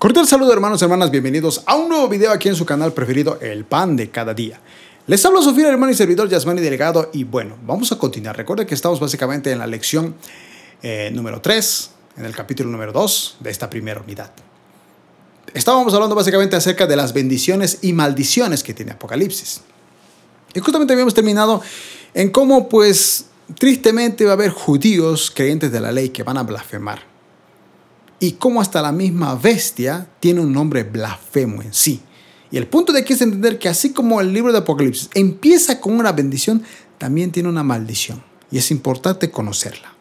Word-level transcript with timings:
Cordial 0.00 0.26
saludo 0.26 0.50
hermanos 0.54 0.80
y 0.80 0.84
hermanas, 0.84 1.10
bienvenidos 1.10 1.62
a 1.66 1.76
un 1.76 1.90
nuevo 1.90 2.08
video 2.08 2.32
aquí 2.32 2.48
en 2.48 2.54
su 2.54 2.64
canal 2.64 2.94
preferido, 2.94 3.38
El 3.42 3.66
Pan 3.66 3.96
de 3.96 4.08
Cada 4.08 4.32
Día. 4.32 4.58
Les 5.06 5.22
hablo 5.26 5.42
Sofía, 5.42 5.68
hermano 5.68 5.92
y 5.92 5.94
servidor 5.94 6.26
Yasmani 6.26 6.62
Delgado 6.62 7.10
y 7.12 7.24
bueno, 7.24 7.58
vamos 7.66 7.92
a 7.92 7.98
continuar. 7.98 8.34
Recuerden 8.34 8.66
que 8.66 8.74
estamos 8.74 8.98
básicamente 8.98 9.52
en 9.52 9.58
la 9.58 9.66
lección 9.66 10.14
eh, 10.82 11.10
número 11.12 11.42
3, 11.42 11.90
en 12.16 12.24
el 12.24 12.34
capítulo 12.34 12.70
número 12.70 12.92
2 12.92 13.36
de 13.40 13.50
esta 13.50 13.68
primera 13.68 14.00
unidad. 14.00 14.30
Estábamos 15.52 15.92
hablando 15.92 16.14
básicamente 16.14 16.56
acerca 16.56 16.86
de 16.86 16.96
las 16.96 17.12
bendiciones 17.12 17.80
y 17.82 17.92
maldiciones 17.92 18.62
que 18.62 18.72
tiene 18.72 18.92
Apocalipsis. 18.92 19.60
Y 20.54 20.60
justamente 20.60 20.94
habíamos 20.94 21.12
terminado 21.12 21.60
en 22.14 22.30
cómo 22.30 22.70
pues 22.70 23.26
tristemente 23.58 24.24
va 24.24 24.30
a 24.30 24.32
haber 24.32 24.50
judíos 24.50 25.30
creyentes 25.30 25.70
de 25.70 25.80
la 25.80 25.92
ley 25.92 26.08
que 26.08 26.22
van 26.22 26.38
a 26.38 26.42
blasfemar 26.42 27.09
y 28.20 28.32
cómo 28.32 28.60
hasta 28.60 28.82
la 28.82 28.92
misma 28.92 29.34
bestia 29.34 30.06
tiene 30.20 30.40
un 30.40 30.52
nombre 30.52 30.84
blasfemo 30.84 31.62
en 31.62 31.72
sí. 31.72 32.02
Y 32.50 32.58
el 32.58 32.66
punto 32.66 32.92
de 32.92 33.00
aquí 33.00 33.14
es 33.14 33.22
entender 33.22 33.58
que 33.58 33.68
así 33.68 33.92
como 33.92 34.20
el 34.20 34.32
libro 34.32 34.52
de 34.52 34.58
Apocalipsis 34.58 35.08
empieza 35.14 35.80
con 35.80 35.94
una 35.94 36.12
bendición, 36.12 36.62
también 36.98 37.32
tiene 37.32 37.48
una 37.48 37.62
maldición. 37.62 38.22
Y 38.50 38.58
es 38.58 38.70
importante 38.70 39.30
conocerla. 39.30 39.94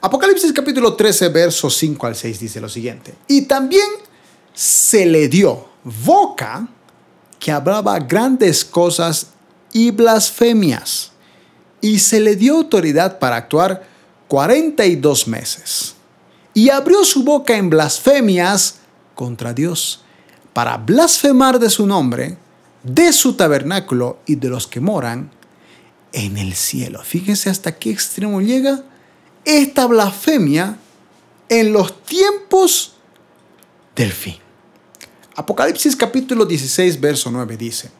Apocalipsis 0.00 0.52
capítulo 0.52 0.94
13, 0.94 1.28
versos 1.28 1.76
5 1.76 2.06
al 2.06 2.14
6 2.14 2.40
dice 2.40 2.60
lo 2.60 2.68
siguiente. 2.68 3.14
Y 3.26 3.42
también 3.42 3.86
se 4.54 5.04
le 5.04 5.28
dio 5.28 5.68
boca 5.82 6.68
que 7.38 7.50
hablaba 7.52 7.98
grandes 7.98 8.64
cosas 8.64 9.28
y 9.72 9.90
blasfemias. 9.90 11.12
Y 11.80 11.98
se 11.98 12.20
le 12.20 12.36
dio 12.36 12.56
autoridad 12.56 13.18
para 13.18 13.36
actuar 13.36 13.97
42 14.28 15.26
meses. 15.26 15.94
Y 16.54 16.70
abrió 16.70 17.04
su 17.04 17.24
boca 17.24 17.56
en 17.56 17.70
blasfemias 17.70 18.76
contra 19.14 19.52
Dios, 19.52 20.02
para 20.52 20.76
blasfemar 20.76 21.58
de 21.58 21.70
su 21.70 21.86
nombre, 21.86 22.36
de 22.82 23.12
su 23.12 23.34
tabernáculo 23.34 24.18
y 24.26 24.36
de 24.36 24.48
los 24.48 24.66
que 24.66 24.80
moran 24.80 25.30
en 26.12 26.36
el 26.36 26.54
cielo. 26.54 27.02
Fíjense 27.02 27.50
hasta 27.50 27.76
qué 27.76 27.90
extremo 27.90 28.40
llega 28.40 28.84
esta 29.44 29.86
blasfemia 29.86 30.78
en 31.48 31.72
los 31.72 32.02
tiempos 32.04 32.94
del 33.96 34.12
fin. 34.12 34.36
Apocalipsis 35.36 35.96
capítulo 35.96 36.44
16, 36.44 37.00
verso 37.00 37.30
9 37.30 37.56
dice, 37.56 37.90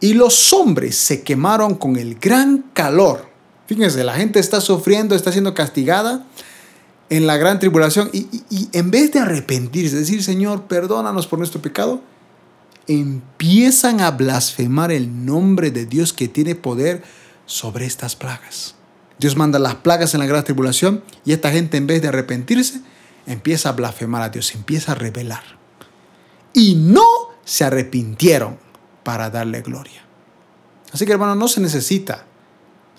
y 0.00 0.14
los 0.14 0.52
hombres 0.52 0.96
se 0.96 1.22
quemaron 1.22 1.74
con 1.74 1.96
el 1.96 2.14
gran 2.16 2.70
calor 2.72 3.29
Fíjense, 3.70 4.02
la 4.02 4.14
gente 4.14 4.40
está 4.40 4.60
sufriendo, 4.60 5.14
está 5.14 5.30
siendo 5.30 5.54
castigada 5.54 6.26
en 7.08 7.28
la 7.28 7.36
gran 7.36 7.60
tribulación 7.60 8.10
y, 8.12 8.26
en 8.72 8.90
vez 8.90 9.12
de 9.12 9.20
arrepentirse, 9.20 9.94
decir, 9.94 10.24
Señor, 10.24 10.64
perdónanos 10.64 11.28
por 11.28 11.38
nuestro 11.38 11.62
pecado, 11.62 12.02
empiezan 12.88 14.00
a 14.00 14.10
blasfemar 14.10 14.90
el 14.90 15.24
nombre 15.24 15.70
de 15.70 15.86
Dios 15.86 16.12
que 16.12 16.26
tiene 16.26 16.56
poder 16.56 17.04
sobre 17.46 17.86
estas 17.86 18.16
plagas. 18.16 18.74
Dios 19.20 19.36
manda 19.36 19.60
las 19.60 19.76
plagas 19.76 20.14
en 20.14 20.18
la 20.18 20.26
gran 20.26 20.42
tribulación 20.42 21.04
y 21.24 21.30
esta 21.30 21.52
gente 21.52 21.76
en 21.76 21.86
vez 21.86 22.02
de 22.02 22.08
arrepentirse, 22.08 22.80
empieza 23.28 23.68
a 23.68 23.72
blasfemar 23.74 24.22
a 24.22 24.30
Dios, 24.30 24.52
empieza 24.56 24.90
a 24.90 24.94
rebelar. 24.96 25.44
Y 26.52 26.74
no 26.74 27.06
se 27.44 27.62
arrepintieron 27.62 28.58
para 29.04 29.30
darle 29.30 29.62
gloria. 29.62 30.02
Así 30.92 31.06
que 31.06 31.12
hermano, 31.12 31.36
no 31.36 31.46
se 31.46 31.60
necesita 31.60 32.26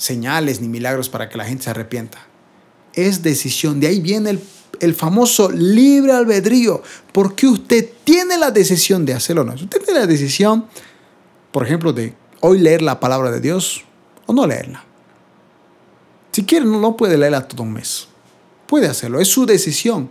señales 0.02 0.62
ni 0.62 0.68
milagros 0.68 1.10
para 1.10 1.30
que 1.30 1.38
la 1.38 1.46
gente 1.46 1.66
se 1.66 1.70
arrepienta. 1.70 2.18
Es 2.94 3.22
decisión. 3.22 3.80
De 3.80 3.86
ahí 3.86 4.02
viene 4.02 4.32
el, 4.32 4.42
el 4.80 4.96
famoso 4.96 5.52
libre 5.52 6.12
albedrío. 6.12 6.82
Porque 7.12 7.46
usted 7.46 7.88
tiene 8.04 8.36
la 8.38 8.50
decisión 8.50 9.06
de 9.06 9.14
hacerlo 9.14 9.44
o 9.44 9.46
no. 9.46 9.54
Usted 9.54 9.80
tiene 9.80 10.00
la 10.00 10.08
decisión, 10.08 10.66
por 11.52 11.64
ejemplo, 11.64 11.94
de 11.94 12.16
hoy 12.40 12.58
leer 12.58 12.82
la 12.82 13.00
palabra 13.00 13.30
de 13.30 13.42
Dios 13.42 13.86
o 14.26 14.34
no 14.34 14.48
leerla. 14.48 14.84
Si 16.32 16.46
quiere, 16.46 16.66
no 16.66 16.98
puede 16.98 17.16
leerla 17.16 17.48
todo 17.48 17.62
un 17.62 17.74
mes. 17.74 18.08
Puede 18.66 18.88
hacerlo. 18.88 19.20
Es 19.20 19.28
su 19.28 19.46
decisión. 19.46 20.10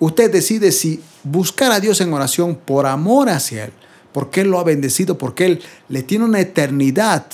Usted 0.00 0.32
decide 0.32 0.72
si 0.72 1.00
buscar 1.22 1.70
a 1.70 1.78
Dios 1.78 2.00
en 2.00 2.12
oración 2.12 2.56
por 2.56 2.86
amor 2.86 3.28
hacia 3.28 3.66
Él, 3.66 3.72
porque 4.12 4.40
Él 4.40 4.48
lo 4.48 4.58
ha 4.58 4.64
bendecido, 4.64 5.16
porque 5.16 5.46
Él 5.46 5.62
le 5.88 6.02
tiene 6.02 6.24
una 6.24 6.40
eternidad 6.40 7.26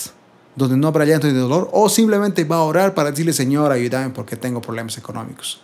donde 0.55 0.77
no 0.77 0.87
habrá 0.87 1.05
llanto 1.05 1.27
ni 1.27 1.33
dolor, 1.33 1.69
o 1.71 1.89
simplemente 1.89 2.43
va 2.43 2.57
a 2.57 2.63
orar 2.63 2.93
para 2.93 3.11
decirle, 3.11 3.33
Señor, 3.33 3.71
ayúdame 3.71 4.09
porque 4.09 4.35
tengo 4.35 4.61
problemas 4.61 4.97
económicos. 4.97 5.61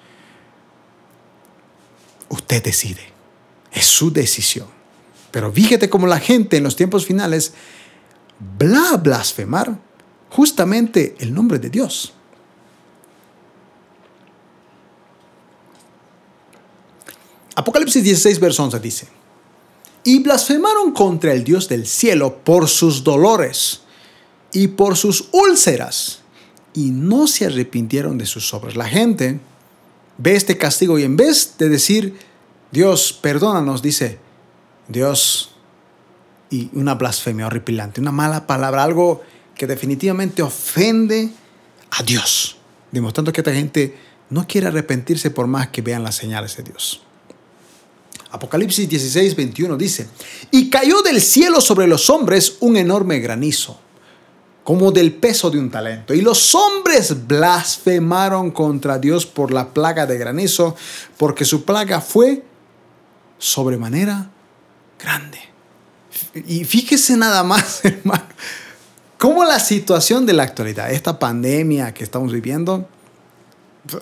Usted 2.29 2.63
decide, 2.63 3.01
es 3.71 3.85
su 3.85 4.11
decisión. 4.11 4.67
Pero 5.31 5.51
fíjate 5.51 5.89
cómo 5.89 6.07
la 6.07 6.19
gente 6.19 6.57
en 6.57 6.63
los 6.63 6.75
tiempos 6.75 7.05
finales 7.05 7.53
va 8.61 8.93
a 8.93 8.97
blasfemar 8.97 9.77
justamente 10.29 11.15
el 11.19 11.33
nombre 11.33 11.59
de 11.59 11.69
Dios. 11.69 12.13
Apocalipsis 17.55 18.03
16, 18.03 18.39
verso 18.39 18.63
11 18.63 18.79
dice, 18.79 19.07
y 20.03 20.19
blasfemaron 20.19 20.91
contra 20.91 21.33
el 21.33 21.43
Dios 21.43 21.67
del 21.67 21.87
cielo 21.87 22.37
por 22.43 22.67
sus 22.67 23.03
dolores 23.03 23.81
y 24.57 24.69
por 24.69 24.97
sus 24.97 25.29
úlceras, 25.34 26.22
y 26.73 26.90
no 26.90 27.28
se 27.28 27.45
arrepintieron 27.45 28.18
de 28.18 28.25
sus 28.25 28.56
obras. 28.56 28.75
La 28.75 28.88
gente 28.88 29.40
ve 30.18 30.35
este 30.35 30.57
castigo 30.57 30.97
y 30.97 31.03
en 31.03 31.16
vez 31.16 31.59
de 31.59 31.69
decir, 31.69 32.18
Dios, 32.72 33.13
perdónanos, 33.13 33.84
dice, 33.84 34.17
Dios, 34.88 35.51
y 36.50 36.72
una 36.73 36.96
blasfemia 36.96 37.46
horripilante, 37.46 38.01
una 38.01 38.12
mala 38.12 38.47
palabra, 38.47 38.81
algo 38.81 39.22
que 39.53 39.67
definitivamente 39.67 40.41
ofende 40.41 41.29
a 41.91 42.01
Dios, 42.01 42.57
demostrando 42.91 43.31
que 43.31 43.41
esta 43.41 43.53
gente 43.53 43.96
no 44.31 44.47
quiere 44.47 44.66
arrepentirse 44.66 45.29
por 45.29 45.46
más 45.46 45.67
que 45.67 45.84
vean 45.84 46.01
las 46.01 46.16
señales 46.16 46.57
de 46.57 46.63
Dios. 46.63 47.03
Apocalipsis 48.31 48.90
16, 48.90 49.35
21 49.35 49.78
dice, 49.78 50.07
y 50.50 50.72
cayó 50.72 51.03
del 51.03 51.22
cielo 51.22 51.62
sobre 51.62 51.85
los 51.85 52.09
hombres 52.09 52.57
un 52.59 52.75
enorme 52.75 53.19
granizo 53.19 53.81
como 54.67 54.91
del 54.91 55.13
peso 55.13 55.50
de 55.50 55.59
un 55.59 55.72
talento. 55.72 56.13
Y 56.13 56.19
los 56.19 56.53
hombres 56.53 57.25
blasfemaron 57.25 58.51
contra 58.51 59.00
Dios 59.00 59.25
por 59.25 59.53
la 59.53 59.69
plaga 59.69 60.05
de 60.05 60.17
granizo, 60.17 60.75
porque 61.16 61.45
su 61.45 61.63
plaga 61.63 62.01
fue 62.01 62.44
sobremanera 63.38 64.29
grande. 65.00 65.39
Y 66.45 66.66
fíjese 66.66 67.16
nada 67.16 67.44
más, 67.44 67.79
hermano, 67.85 68.25
cómo 69.17 69.45
la 69.45 69.61
situación 69.61 70.25
de 70.25 70.33
la 70.33 70.44
actualidad, 70.44 70.91
esta 70.91 71.17
pandemia 71.17 71.94
que 71.94 72.03
estamos 72.03 72.34
viviendo, 72.34 72.89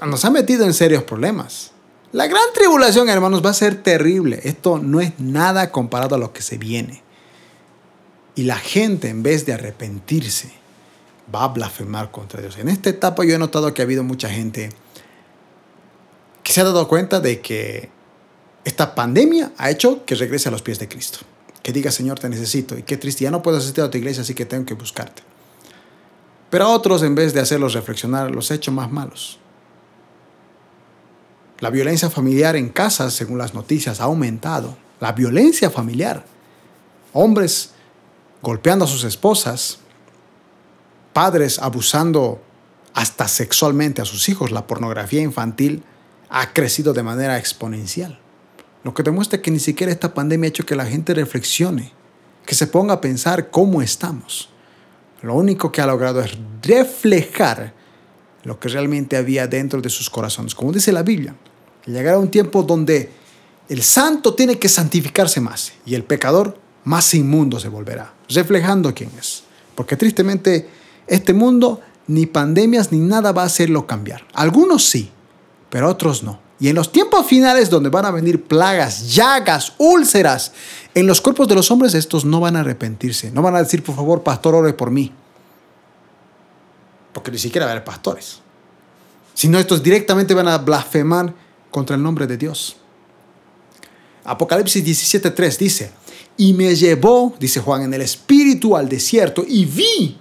nos 0.03 0.26
ha 0.26 0.32
metido 0.32 0.66
en 0.66 0.74
serios 0.74 1.03
problemas. 1.03 1.74
La 2.12 2.26
gran 2.26 2.42
tribulación, 2.56 3.08
hermanos, 3.08 3.46
va 3.46 3.52
a 3.52 3.53
ser 3.53 3.84
terrible. 3.84 4.40
Esto 4.44 4.80
no 4.80 5.00
es 5.00 5.14
nada 5.20 5.70
comparado 5.70 6.16
a 6.16 6.18
lo 6.18 6.34
que 6.34 6.42
se 6.42 6.58
viene. 6.58 7.05
Y 8.35 8.44
la 8.44 8.57
gente, 8.57 9.09
en 9.09 9.23
vez 9.23 9.46
de 9.46 9.53
arrepentirse, 9.53 10.51
va 11.34 11.46
a 11.46 11.47
blasfemar 11.47 12.12
contra 12.12 12.41
Dios. 12.41 12.57
En 12.57 12.69
esta 12.69 12.90
etapa 12.90 13.23
yo 13.23 13.35
he 13.35 13.40
notado 13.40 13.73
que 13.73 13.81
ha 13.81 13.85
habido 13.85 14.03
mucha 14.03 14.29
gente 14.29 14.69
que 16.44 16.51
se 16.51 16.62
ha 16.62 16.66
dado 16.66 16.88
cuenta 16.88 17.19
de 17.19 17.41
que 17.41 17.90
esta 18.66 18.94
pandemia 18.94 19.51
ha 19.57 19.72
hecho 19.72 20.06
que 20.06 20.16
regrese 20.16 20.50
a 20.50 20.51
los 20.51 20.62
pies 20.62 20.79
de 20.79 20.88
Cristo. 20.88 21.19
Que 21.63 21.72
diga, 21.72 21.91
Señor, 21.91 22.19
te 22.19 22.29
necesito. 22.29 22.78
Y 22.78 22.84
qué 22.84 22.97
triste, 22.97 23.23
ya 23.23 23.31
no 23.31 23.41
puedo 23.41 23.57
asistir 23.57 23.84
a 23.84 23.90
tu 23.90 23.97
iglesia, 23.97 24.22
así 24.22 24.35
que 24.35 24.46
tengo 24.46 24.66
que 24.66 24.75
buscarte. 24.75 25.23
Pero 26.50 26.66
a 26.66 26.69
otros, 26.69 27.02
en 27.03 27.16
vez 27.16 27.34
de 27.34 27.41
hacerlos 27.41 27.73
reflexionar, 27.73 28.31
los 28.31 28.52
he 28.52 28.56
hecho 28.56 28.72
más 28.72 28.91
malos. 28.91 29.40
La 31.59 31.69
violencia 31.69 32.09
familiar 32.09 32.56
en 32.56 32.70
casa, 32.70 33.09
según 33.09 33.38
las 33.38 33.53
noticias, 33.53 33.99
ha 33.99 34.03
aumentado. 34.03 34.78
La 34.99 35.14
violencia 35.14 35.70
familiar. 35.70 36.26
Hombres 37.14 37.72
golpeando 38.46 38.86
a 38.86 38.88
sus 38.88 39.03
esposas, 39.06 39.80
padres 41.14 41.58
abusando 41.58 42.40
hasta 42.94 43.28
sexualmente 43.28 44.03
a 44.03 44.06
sus 44.06 44.30
hijos. 44.30 44.52
La 44.52 44.68
pornografía 44.68 45.24
infantil 45.24 45.84
ha 46.30 46.53
crecido 46.53 46.94
de 46.94 47.02
manera 47.02 47.40
exponencial. 47.40 48.20
Lo 48.84 48.94
que 48.94 49.02
demuestra 49.02 49.42
que 49.42 49.50
ni 49.50 49.58
siquiera 49.58 49.92
esta 49.92 50.14
pandemia 50.14 50.46
ha 50.46 50.50
hecho 50.50 50.66
que 50.66 50.76
la 50.76 50.86
gente 50.86 51.16
reflexione, 51.16 51.92
que 52.46 52.53
se 52.53 52.68
ponga 52.68 52.94
a 52.94 53.02
pensar 53.02 53.50
cómo 53.50 53.82
estamos. 53.82 54.50
Lo 55.24 55.34
único 55.34 55.72
que 55.72 55.82
ha 55.82 55.88
logrado 55.88 56.22
es 56.22 56.38
reflejar 56.62 57.74
lo 58.44 58.59
que 58.59 58.70
realmente 58.70 59.18
había 59.18 59.48
dentro 59.48 59.82
de 59.82 59.90
sus 59.90 60.08
corazones. 60.12 60.53
Como 60.53 60.72
dice 60.72 60.91
la 60.91 61.02
Biblia, 61.02 61.36
llegará 61.88 62.20
un 62.20 62.30
tiempo 62.30 62.62
donde 62.62 63.09
el 63.70 63.82
santo 63.82 64.36
tiene 64.36 64.59
que 64.59 64.70
santificarse 64.70 65.41
más 65.41 65.74
y 65.84 65.96
el 65.96 66.03
pecador 66.03 66.64
más 66.85 67.14
inmundo 67.14 67.59
se 67.59 67.67
volverá, 67.67 68.14
reflejando 68.29 68.93
quién 68.93 69.11
es. 69.20 69.43
Porque 69.76 69.97
tristemente 69.97 70.70
este 71.08 71.34
mundo 71.34 71.82
ni 72.08 72.26
pandemias 72.26 72.91
ni 72.91 72.99
nada 72.99 73.32
va 73.32 73.43
a 73.43 73.47
hacerlo 73.47 73.85
cambiar. 73.85 74.26
Algunos 74.34 74.85
sí, 74.85 75.11
pero 75.70 75.90
otros 75.90 76.23
no. 76.23 76.40
Y 76.59 76.70
en 76.70 76.76
los 76.76 76.91
tiempos 76.91 77.26
finales, 77.26 77.70
donde 77.70 77.90
van 77.90 78.05
a 78.05 78.11
venir 78.11 78.43
plagas, 78.43 79.14
llagas, 79.14 79.73
úlceras, 79.78 80.53
en 80.93 81.05
los 81.05 81.20
cuerpos 81.20 81.49
de 81.49 81.55
los 81.55 81.70
hombres, 81.70 81.93
estos 81.93 82.23
no 82.23 82.40
van 82.40 82.55
a 82.55 82.61
arrepentirse. 82.61 83.29
No 83.31 83.41
van 83.41 83.55
a 83.55 83.59
decir, 83.59 83.84
por 83.84 83.96
favor, 83.96 84.23
pastor, 84.23 84.55
ore 84.55 84.72
por 84.72 84.90
mí. 84.90 85.11
Porque 87.14 87.31
ni 87.31 87.40
siquiera 87.40 87.66
va 87.66 87.72
a 87.72 87.73
haber 87.73 87.84
pastores. 87.84 88.40
Sino 89.34 89.59
estos 89.59 89.84
directamente 89.84 90.34
van 90.34 90.47
a 90.47 90.58
blasfemar 90.59 91.34
contra 91.70 91.97
el 91.97 92.03
nombre 92.03 92.26
de 92.26 92.38
Dios. 92.38 92.78
Apocalipsis 94.23 94.84
17:3 94.84 95.58
dice, 95.58 95.91
y 96.37 96.53
me 96.53 96.76
llevó, 96.76 97.35
dice 97.40 97.59
Juan, 97.59 97.84
en 97.84 97.93
el 97.93 98.02
espíritu 98.02 98.76
al 98.76 98.90
desierto 98.90 99.43
y 99.47 99.66
vi 99.66 100.17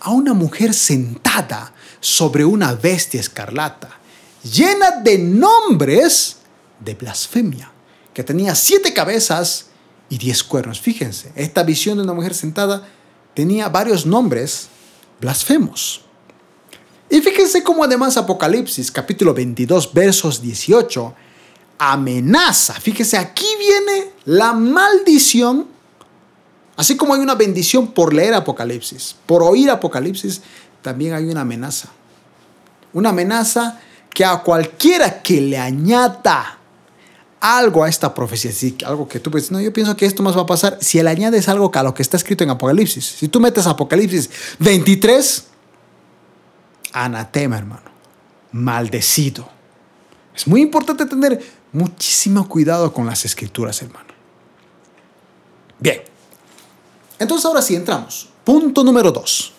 a 0.00 0.10
una 0.10 0.32
mujer 0.32 0.72
sentada 0.72 1.72
sobre 2.00 2.44
una 2.44 2.74
bestia 2.74 3.20
escarlata, 3.20 3.98
llena 4.42 4.92
de 5.02 5.18
nombres 5.18 6.36
de 6.78 6.94
blasfemia, 6.94 7.70
que 8.14 8.24
tenía 8.24 8.54
siete 8.54 8.94
cabezas 8.94 9.66
y 10.08 10.18
diez 10.18 10.42
cuernos. 10.42 10.80
Fíjense, 10.80 11.32
esta 11.34 11.62
visión 11.62 11.98
de 11.98 12.04
una 12.04 12.14
mujer 12.14 12.34
sentada 12.34 12.88
tenía 13.34 13.68
varios 13.68 14.06
nombres 14.06 14.68
blasfemos. 15.20 16.02
Y 17.10 17.20
fíjense 17.20 17.62
cómo 17.62 17.84
además 17.84 18.16
Apocalipsis 18.16 18.90
capítulo 18.90 19.34
22 19.34 19.92
versos 19.92 20.40
18 20.40 21.14
amenaza. 21.80 22.74
Fíjese, 22.74 23.16
aquí 23.16 23.46
viene 23.58 24.12
la 24.26 24.52
maldición. 24.52 25.66
Así 26.76 26.96
como 26.96 27.14
hay 27.14 27.20
una 27.20 27.34
bendición 27.34 27.88
por 27.88 28.12
leer 28.12 28.34
Apocalipsis, 28.34 29.16
por 29.26 29.42
oír 29.42 29.70
Apocalipsis, 29.70 30.42
también 30.82 31.14
hay 31.14 31.24
una 31.24 31.40
amenaza. 31.40 31.88
Una 32.92 33.08
amenaza 33.08 33.80
que 34.10 34.24
a 34.24 34.38
cualquiera 34.42 35.22
que 35.22 35.40
le 35.40 35.58
añada 35.58 36.58
algo 37.40 37.82
a 37.82 37.88
esta 37.88 38.12
profecía, 38.12 38.52
algo 38.86 39.08
que 39.08 39.18
tú 39.18 39.30
piensas, 39.30 39.50
no, 39.50 39.60
yo 39.60 39.72
pienso 39.72 39.96
que 39.96 40.04
esto 40.04 40.22
más 40.22 40.36
va 40.36 40.42
a 40.42 40.46
pasar, 40.46 40.76
si 40.82 41.02
le 41.02 41.08
añades 41.08 41.48
algo 41.48 41.70
a 41.72 41.82
lo 41.82 41.94
que 41.94 42.02
está 42.02 42.18
escrito 42.18 42.44
en 42.44 42.50
Apocalipsis, 42.50 43.04
si 43.06 43.28
tú 43.28 43.40
metes 43.40 43.66
Apocalipsis 43.66 44.28
23, 44.58 45.44
anatema, 46.92 47.56
hermano, 47.56 47.90
maldecido. 48.52 49.48
Es 50.36 50.46
muy 50.46 50.60
importante 50.60 51.06
tener 51.06 51.59
muchísimo 51.72 52.48
cuidado 52.48 52.92
con 52.92 53.06
las 53.06 53.24
escrituras, 53.24 53.80
hermano. 53.82 54.10
Bien, 55.78 56.02
entonces 57.18 57.46
ahora 57.46 57.62
sí 57.62 57.74
entramos. 57.74 58.28
Punto 58.44 58.84
número 58.84 59.10
dos. 59.12 59.52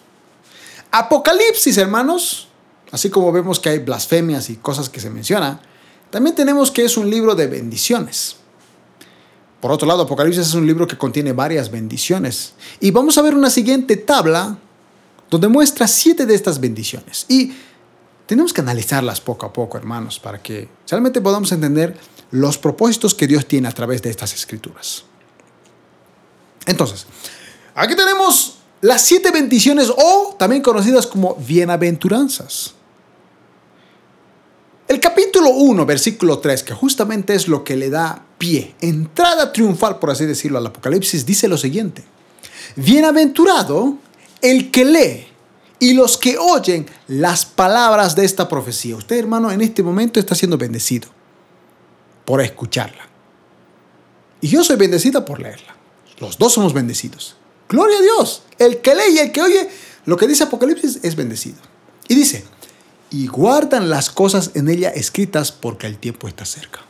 Apocalipsis, 0.92 1.78
hermanos, 1.78 2.48
así 2.92 3.10
como 3.10 3.32
vemos 3.32 3.60
que 3.60 3.70
hay 3.70 3.80
blasfemias 3.80 4.50
y 4.50 4.58
cosas 4.58 4.90
que 4.90 5.00
se 5.00 5.10
mencionan, 5.10 5.62
también 6.10 6.36
tenemos 6.36 6.70
que 6.72 6.84
es 6.84 6.98
un 6.98 7.10
libro 7.10 7.36
de 7.36 7.48
bendiciones. 7.48 8.36
Por 9.62 9.72
otro 9.72 9.88
lado, 9.88 10.04
Apocalipsis 10.04 10.48
es 10.48 10.54
un 10.56 10.66
libro 10.66 10.88
que 10.88 10.98
contiene 10.98 11.34
varias 11.34 11.72
bendiciones. 11.72 12.56
Y 12.80 12.92
vamos 12.92 13.18
a 13.18 13.22
ver 13.22 13.36
una 13.36 13.50
siguiente 13.50 13.96
tabla 13.96 14.58
donde 15.30 15.48
muestra 15.48 15.88
siete 15.88 16.26
de 16.26 16.36
estas 16.36 16.60
bendiciones. 16.60 17.26
Y 17.30 17.54
tenemos 18.32 18.54
que 18.54 18.62
analizarlas 18.62 19.20
poco 19.20 19.46
a 19.46 19.52
poco, 19.52 19.78
hermanos, 19.78 20.18
para 20.18 20.42
que 20.42 20.70
realmente 20.90 21.20
podamos 21.20 21.52
entender 21.52 21.98
los 22.32 22.58
propósitos 22.58 23.14
que 23.14 23.28
Dios 23.28 23.46
tiene 23.46 23.68
a 23.68 23.74
través 23.74 24.02
de 24.02 24.10
estas 24.10 24.34
escrituras. 24.34 25.04
Entonces, 26.66 27.08
aquí 27.76 27.94
tenemos 27.94 28.60
las 28.80 29.02
siete 29.02 29.32
bendiciones 29.32 29.90
o 29.90 30.34
también 30.40 30.62
conocidas 30.62 31.08
como 31.08 31.36
bienaventuranzas. 31.46 32.74
El 34.88 35.02
capítulo 35.02 35.50
1, 35.50 35.86
versículo 35.86 36.40
3, 36.40 36.64
que 36.64 36.74
justamente 36.74 37.36
es 37.36 37.50
lo 37.50 37.66
que 37.66 37.76
le 37.76 37.90
da 37.90 38.24
pie, 38.38 38.76
entrada 38.80 39.52
triunfal, 39.52 40.00
por 40.00 40.10
así 40.10 40.26
decirlo, 40.26 40.58
al 40.58 40.68
Apocalipsis, 40.68 41.26
dice 41.26 41.50
lo 41.50 41.58
siguiente. 41.58 42.02
Bienaventurado 42.78 43.98
el 44.42 44.72
que 44.72 44.86
lee 44.86 45.31
y 45.82 45.94
los 45.94 46.16
que 46.16 46.38
oyen 46.38 46.88
las 47.08 47.44
palabras 47.44 48.16
de 48.16 48.24
esta 48.24 48.48
profecía. 48.48 48.96
Usted, 48.96 49.18
hermano, 49.18 49.52
en 49.52 49.62
este 49.62 49.82
momento 49.82 50.20
está 50.20 50.36
siendo 50.36 50.56
bendecido 50.56 51.10
por 52.24 52.40
escucharla. 52.40 53.10
Y 54.42 54.48
yo 54.48 54.64
soy 54.64 54.76
bendecida 54.76 55.26
por 55.26 55.42
leerla. 55.42 55.76
Los 56.20 56.38
dos 56.38 56.54
somos 56.54 56.74
bendecidos. 56.74 57.36
Gloria 57.68 57.98
a 57.98 58.02
Dios. 58.02 58.44
El 58.60 58.80
que 58.82 58.94
lee 58.94 59.16
y 59.16 59.18
el 59.18 59.32
que 59.32 59.42
oye 59.42 59.70
lo 60.06 60.18
que 60.18 60.28
dice 60.28 60.44
Apocalipsis 60.44 61.00
es 61.02 61.16
bendecido. 61.16 61.58
Y 62.08 62.14
dice, 62.14 62.46
y 63.10 63.26
guardan 63.26 63.90
las 63.90 64.12
cosas 64.12 64.52
en 64.54 64.70
ella 64.70 64.90
escritas 64.90 65.52
porque 65.52 65.88
el 65.88 65.98
tiempo 65.98 66.28
está 66.28 66.46
cerca. 66.46 66.82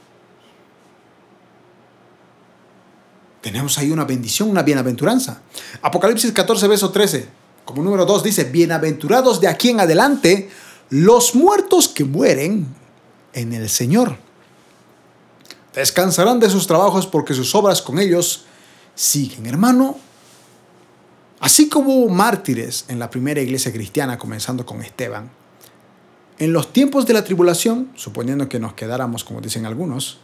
Tenemos 3.40 3.78
ahí 3.78 3.90
una 3.90 4.04
bendición, 4.04 4.50
una 4.50 4.64
bienaventuranza. 4.64 5.42
Apocalipsis 5.82 6.34
14, 6.34 6.68
verso 6.68 6.92
13. 6.92 7.41
Como 7.66 7.84
número 7.84 8.06
2 8.06 8.24
dice, 8.24 8.44
bienaventurados 8.46 9.40
de 9.40 9.48
aquí 9.48 9.70
en 9.70 9.80
adelante 9.80 10.50
los 10.90 11.36
muertos 11.36 11.88
que 11.88 12.04
mueren 12.04 12.68
en 13.34 13.54
el 13.54 13.70
Señor. 13.70 14.18
Descansarán 15.74 16.40
de 16.40 16.50
sus 16.50 16.68
trabajos 16.68 17.08
porque 17.08 17.34
sus 17.34 17.54
obras 17.56 17.82
con 17.82 18.00
ellos 18.00 18.46
siguen. 18.96 19.46
Hermano, 19.46 19.98
así 21.40 21.70
como 21.70 21.96
hubo 21.96 22.10
mártires 22.10 22.86
en 22.90 23.00
la 23.00 23.10
primera 23.10 23.40
iglesia 23.40 23.72
cristiana, 23.72 24.18
comenzando 24.18 24.66
con 24.66 24.82
Esteban, 24.82 25.30
en 26.40 26.54
los 26.54 26.74
tiempos 26.74 27.06
de 27.06 27.14
la 27.14 27.24
tribulación, 27.24 27.92
suponiendo 27.96 28.50
que 28.50 28.60
nos 28.60 28.74
quedáramos, 28.74 29.24
como 29.24 29.40
dicen 29.40 29.66
algunos, 29.66 30.18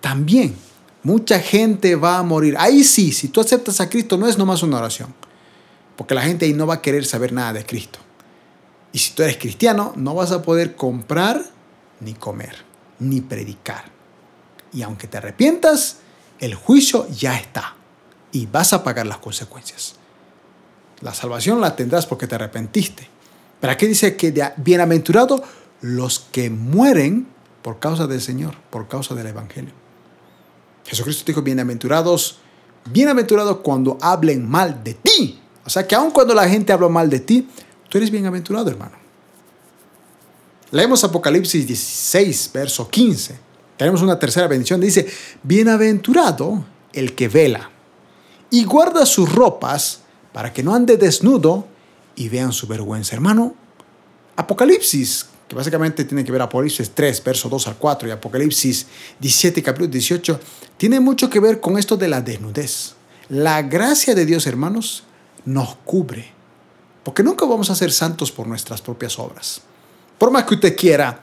también 0.00 0.56
mucha 1.04 1.38
gente 1.38 1.94
va 1.94 2.18
a 2.18 2.22
morir. 2.22 2.56
Ahí 2.58 2.82
sí, 2.82 3.12
si 3.12 3.28
tú 3.28 3.40
aceptas 3.40 3.80
a 3.80 3.88
Cristo, 3.88 4.18
no 4.18 4.26
es 4.26 4.36
nomás 4.36 4.62
una 4.62 4.78
oración 4.78 5.14
porque 5.96 6.14
la 6.14 6.22
gente 6.22 6.44
ahí 6.44 6.52
no 6.52 6.66
va 6.66 6.74
a 6.74 6.82
querer 6.82 7.04
saber 7.04 7.32
nada 7.32 7.54
de 7.54 7.64
Cristo. 7.66 7.98
Y 8.92 8.98
si 8.98 9.12
tú 9.12 9.22
eres 9.22 9.36
cristiano, 9.36 9.92
no 9.96 10.14
vas 10.14 10.32
a 10.32 10.42
poder 10.42 10.76
comprar 10.76 11.42
ni 12.00 12.14
comer, 12.14 12.56
ni 12.98 13.20
predicar. 13.20 13.84
Y 14.72 14.82
aunque 14.82 15.06
te 15.06 15.18
arrepientas, 15.18 15.98
el 16.38 16.54
juicio 16.54 17.08
ya 17.08 17.36
está 17.36 17.76
y 18.32 18.46
vas 18.46 18.72
a 18.72 18.84
pagar 18.84 19.06
las 19.06 19.18
consecuencias. 19.18 19.96
La 21.00 21.14
salvación 21.14 21.60
la 21.60 21.76
tendrás 21.76 22.06
porque 22.06 22.26
te 22.26 22.34
arrepentiste. 22.34 23.08
Pero 23.60 23.72
aquí 23.72 23.86
dice 23.86 24.16
que 24.16 24.32
bienaventurados 24.56 25.42
los 25.80 26.20
que 26.20 26.50
mueren 26.50 27.26
por 27.62 27.78
causa 27.78 28.06
del 28.06 28.20
Señor, 28.20 28.56
por 28.70 28.88
causa 28.88 29.14
del 29.14 29.26
Evangelio. 29.26 29.72
Jesucristo 30.84 31.24
dijo, 31.26 31.42
bienaventurados, 31.42 32.38
bienaventurados 32.90 33.58
cuando 33.58 33.98
hablen 34.00 34.48
mal 34.48 34.84
de 34.84 34.94
ti 34.94 35.40
o 35.66 35.70
sea 35.70 35.86
que 35.86 35.94
aun 35.94 36.12
cuando 36.12 36.32
la 36.32 36.48
gente 36.48 36.72
habla 36.72 36.88
mal 36.88 37.10
de 37.10 37.20
ti, 37.20 37.48
tú 37.88 37.98
eres 37.98 38.10
bienaventurado, 38.10 38.70
hermano. 38.70 38.92
Leemos 40.70 41.02
Apocalipsis 41.04 41.66
16, 41.66 42.50
verso 42.54 42.88
15. 42.88 43.38
Tenemos 43.76 44.00
una 44.02 44.18
tercera 44.18 44.46
bendición. 44.46 44.80
Dice, 44.80 45.06
bienaventurado 45.42 46.64
el 46.92 47.14
que 47.14 47.28
vela 47.28 47.70
y 48.50 48.64
guarda 48.64 49.04
sus 49.06 49.32
ropas 49.32 50.00
para 50.32 50.52
que 50.52 50.62
no 50.62 50.74
ande 50.74 50.96
desnudo 50.96 51.66
y 52.14 52.28
vean 52.28 52.52
su 52.52 52.66
vergüenza. 52.66 53.14
Hermano, 53.14 53.54
Apocalipsis, 54.36 55.26
que 55.48 55.56
básicamente 55.56 56.04
tiene 56.04 56.24
que 56.24 56.32
ver 56.32 56.42
Apocalipsis 56.42 56.90
3, 56.90 57.24
verso 57.24 57.48
2 57.48 57.68
al 57.68 57.76
4 57.76 58.08
y 58.08 58.12
Apocalipsis 58.12 58.86
17, 59.20 59.62
capítulo 59.62 59.90
18, 59.90 60.40
tiene 60.76 61.00
mucho 61.00 61.28
que 61.28 61.40
ver 61.40 61.60
con 61.60 61.78
esto 61.78 61.96
de 61.96 62.08
la 62.08 62.20
desnudez. 62.20 62.94
La 63.28 63.62
gracia 63.62 64.14
de 64.14 64.26
Dios, 64.26 64.46
hermanos, 64.46 65.04
nos 65.46 65.76
cubre. 65.84 66.30
Porque 67.02 67.22
nunca 67.22 67.46
vamos 67.46 67.70
a 67.70 67.74
ser 67.74 67.92
santos 67.92 68.30
por 68.30 68.46
nuestras 68.46 68.82
propias 68.82 69.18
obras. 69.18 69.62
Por 70.18 70.30
más 70.30 70.44
que 70.44 70.54
usted 70.54 70.76
quiera 70.76 71.20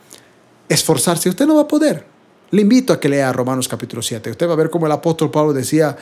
esforzarse, 0.68 1.30
usted 1.30 1.46
no 1.46 1.56
va 1.56 1.62
a 1.62 1.68
poder. 1.68 2.06
Le 2.52 2.62
invito 2.62 2.94
a 2.94 3.00
que 3.00 3.10
lea 3.10 3.32
Romanos 3.34 3.68
capítulo 3.68 4.02
7. 4.02 4.32
Usted 4.32 4.48
va 4.48 4.54
a 4.54 4.58
ver 4.58 4.70
cómo 4.70 4.86
el 4.86 4.92
apóstol 4.92 5.30
Pablo 5.30 5.54
decía, 5.54 5.96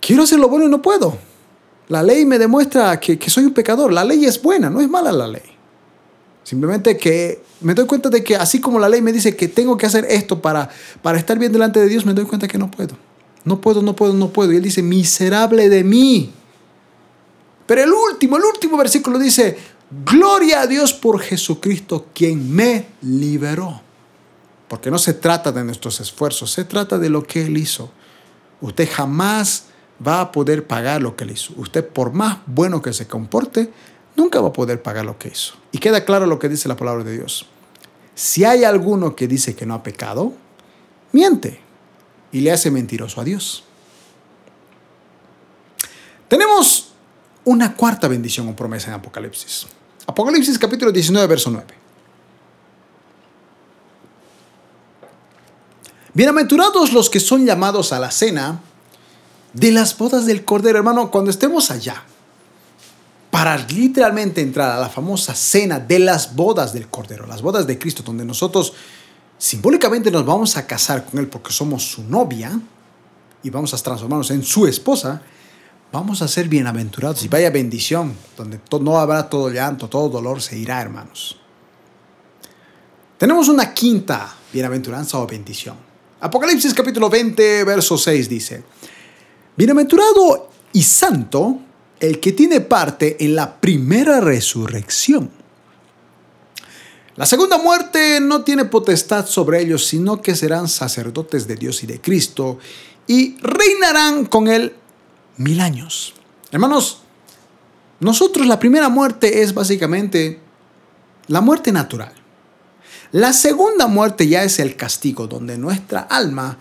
quiero 0.00 0.22
hacer 0.22 0.38
lo 0.38 0.48
bueno 0.48 0.66
y 0.66 0.68
no 0.68 0.80
puedo. 0.80 1.16
La 1.88 2.02
ley 2.02 2.24
me 2.24 2.38
demuestra 2.38 2.98
que, 3.00 3.18
que 3.18 3.30
soy 3.30 3.44
un 3.44 3.54
pecador. 3.54 3.92
La 3.92 4.04
ley 4.04 4.24
es 4.24 4.40
buena, 4.40 4.70
no 4.70 4.80
es 4.80 4.88
mala 4.88 5.12
la 5.12 5.28
ley. 5.28 5.42
Simplemente 6.44 6.96
que 6.96 7.42
me 7.60 7.74
doy 7.74 7.86
cuenta 7.86 8.08
de 8.08 8.24
que 8.24 8.36
así 8.36 8.60
como 8.60 8.78
la 8.78 8.88
ley 8.88 9.02
me 9.02 9.12
dice 9.12 9.36
que 9.36 9.48
tengo 9.48 9.76
que 9.76 9.84
hacer 9.84 10.06
esto 10.08 10.40
para, 10.40 10.70
para 11.02 11.18
estar 11.18 11.38
bien 11.38 11.52
delante 11.52 11.80
de 11.80 11.88
Dios, 11.88 12.06
me 12.06 12.14
doy 12.14 12.24
cuenta 12.24 12.48
que 12.48 12.56
no 12.56 12.70
puedo. 12.70 12.96
No 13.44 13.60
puedo, 13.60 13.82
no 13.82 13.94
puedo, 13.94 14.14
no 14.14 14.30
puedo. 14.30 14.52
Y 14.52 14.56
él 14.56 14.62
dice, 14.62 14.82
miserable 14.82 15.68
de 15.68 15.84
mí. 15.84 16.32
Pero 17.68 17.82
el 17.82 17.92
último, 17.92 18.38
el 18.38 18.44
último 18.44 18.78
versículo 18.78 19.18
dice, 19.18 19.58
gloria 20.06 20.62
a 20.62 20.66
Dios 20.66 20.94
por 20.94 21.20
Jesucristo 21.20 22.06
quien 22.14 22.50
me 22.50 22.86
liberó. 23.02 23.82
Porque 24.68 24.90
no 24.90 24.96
se 24.96 25.12
trata 25.12 25.52
de 25.52 25.62
nuestros 25.64 26.00
esfuerzos, 26.00 26.50
se 26.50 26.64
trata 26.64 26.98
de 26.98 27.10
lo 27.10 27.24
que 27.24 27.44
Él 27.44 27.58
hizo. 27.58 27.92
Usted 28.62 28.88
jamás 28.90 29.64
va 30.04 30.22
a 30.22 30.32
poder 30.32 30.66
pagar 30.66 31.02
lo 31.02 31.14
que 31.14 31.24
Él 31.24 31.32
hizo. 31.32 31.52
Usted, 31.58 31.86
por 31.86 32.14
más 32.14 32.38
bueno 32.46 32.80
que 32.80 32.94
se 32.94 33.06
comporte, 33.06 33.70
nunca 34.16 34.40
va 34.40 34.48
a 34.48 34.52
poder 34.54 34.80
pagar 34.80 35.04
lo 35.04 35.18
que 35.18 35.28
hizo. 35.28 35.52
Y 35.70 35.76
queda 35.76 36.06
claro 36.06 36.24
lo 36.24 36.38
que 36.38 36.48
dice 36.48 36.68
la 36.68 36.76
palabra 36.76 37.04
de 37.04 37.12
Dios. 37.12 37.44
Si 38.14 38.46
hay 38.46 38.64
alguno 38.64 39.14
que 39.14 39.28
dice 39.28 39.54
que 39.54 39.66
no 39.66 39.74
ha 39.74 39.82
pecado, 39.82 40.32
miente 41.12 41.60
y 42.32 42.40
le 42.40 42.50
hace 42.50 42.70
mentiroso 42.70 43.20
a 43.20 43.24
Dios. 43.24 43.64
Tenemos 46.28 46.87
una 47.44 47.74
cuarta 47.74 48.08
bendición 48.08 48.48
o 48.48 48.56
promesa 48.56 48.88
en 48.88 48.94
Apocalipsis. 48.94 49.66
Apocalipsis 50.06 50.58
capítulo 50.58 50.92
19, 50.92 51.26
verso 51.26 51.50
9. 51.50 51.66
Bienaventurados 56.14 56.92
los 56.92 57.10
que 57.10 57.20
son 57.20 57.46
llamados 57.46 57.92
a 57.92 58.00
la 58.00 58.10
cena 58.10 58.60
de 59.52 59.72
las 59.72 59.96
bodas 59.96 60.26
del 60.26 60.44
Cordero, 60.44 60.78
hermano, 60.78 61.10
cuando 61.10 61.30
estemos 61.30 61.70
allá, 61.70 62.02
para 63.30 63.56
literalmente 63.56 64.40
entrar 64.40 64.70
a 64.70 64.80
la 64.80 64.88
famosa 64.88 65.34
cena 65.34 65.78
de 65.78 65.98
las 65.98 66.34
bodas 66.34 66.72
del 66.72 66.88
Cordero, 66.88 67.26
las 67.26 67.42
bodas 67.42 67.66
de 67.66 67.78
Cristo, 67.78 68.02
donde 68.02 68.24
nosotros 68.24 68.72
simbólicamente 69.38 70.10
nos 70.10 70.26
vamos 70.26 70.56
a 70.56 70.66
casar 70.66 71.04
con 71.04 71.20
Él 71.20 71.28
porque 71.28 71.52
somos 71.52 71.84
su 71.84 72.02
novia 72.02 72.58
y 73.42 73.50
vamos 73.50 73.72
a 73.72 73.76
transformarnos 73.76 74.30
en 74.30 74.42
su 74.42 74.66
esposa, 74.66 75.22
vamos 75.92 76.22
a 76.22 76.28
ser 76.28 76.48
bienaventurados 76.48 77.24
y 77.24 77.28
vaya 77.28 77.50
bendición, 77.50 78.14
donde 78.36 78.60
no 78.80 78.98
habrá 78.98 79.28
todo 79.28 79.50
llanto, 79.50 79.88
todo 79.88 80.08
dolor 80.08 80.42
se 80.42 80.58
irá, 80.58 80.80
hermanos. 80.80 81.38
Tenemos 83.16 83.48
una 83.48 83.72
quinta 83.72 84.34
bienaventuranza 84.52 85.18
o 85.18 85.26
bendición. 85.26 85.76
Apocalipsis 86.20 86.74
capítulo 86.74 87.08
20, 87.08 87.64
verso 87.64 87.96
6 87.96 88.28
dice, 88.28 88.62
Bienaventurado 89.56 90.50
y 90.72 90.82
santo 90.82 91.58
el 91.98 92.20
que 92.20 92.32
tiene 92.32 92.60
parte 92.60 93.16
en 93.24 93.34
la 93.34 93.60
primera 93.60 94.20
resurrección. 94.20 95.30
La 97.16 97.26
segunda 97.26 97.58
muerte 97.58 98.20
no 98.20 98.44
tiene 98.44 98.64
potestad 98.66 99.26
sobre 99.26 99.60
ellos, 99.60 99.84
sino 99.84 100.22
que 100.22 100.36
serán 100.36 100.68
sacerdotes 100.68 101.48
de 101.48 101.56
Dios 101.56 101.82
y 101.82 101.88
de 101.88 102.00
Cristo 102.00 102.58
y 103.08 103.36
reinarán 103.38 104.26
con 104.26 104.46
él 104.46 104.74
mil 105.38 105.60
años. 105.60 106.14
Hermanos, 106.52 107.02
nosotros 108.00 108.46
la 108.46 108.58
primera 108.58 108.88
muerte 108.88 109.42
es 109.42 109.54
básicamente 109.54 110.40
la 111.26 111.40
muerte 111.40 111.72
natural. 111.72 112.12
La 113.12 113.32
segunda 113.32 113.86
muerte 113.86 114.28
ya 114.28 114.44
es 114.44 114.58
el 114.58 114.76
castigo, 114.76 115.26
donde 115.26 115.56
nuestra 115.56 116.00
alma 116.00 116.58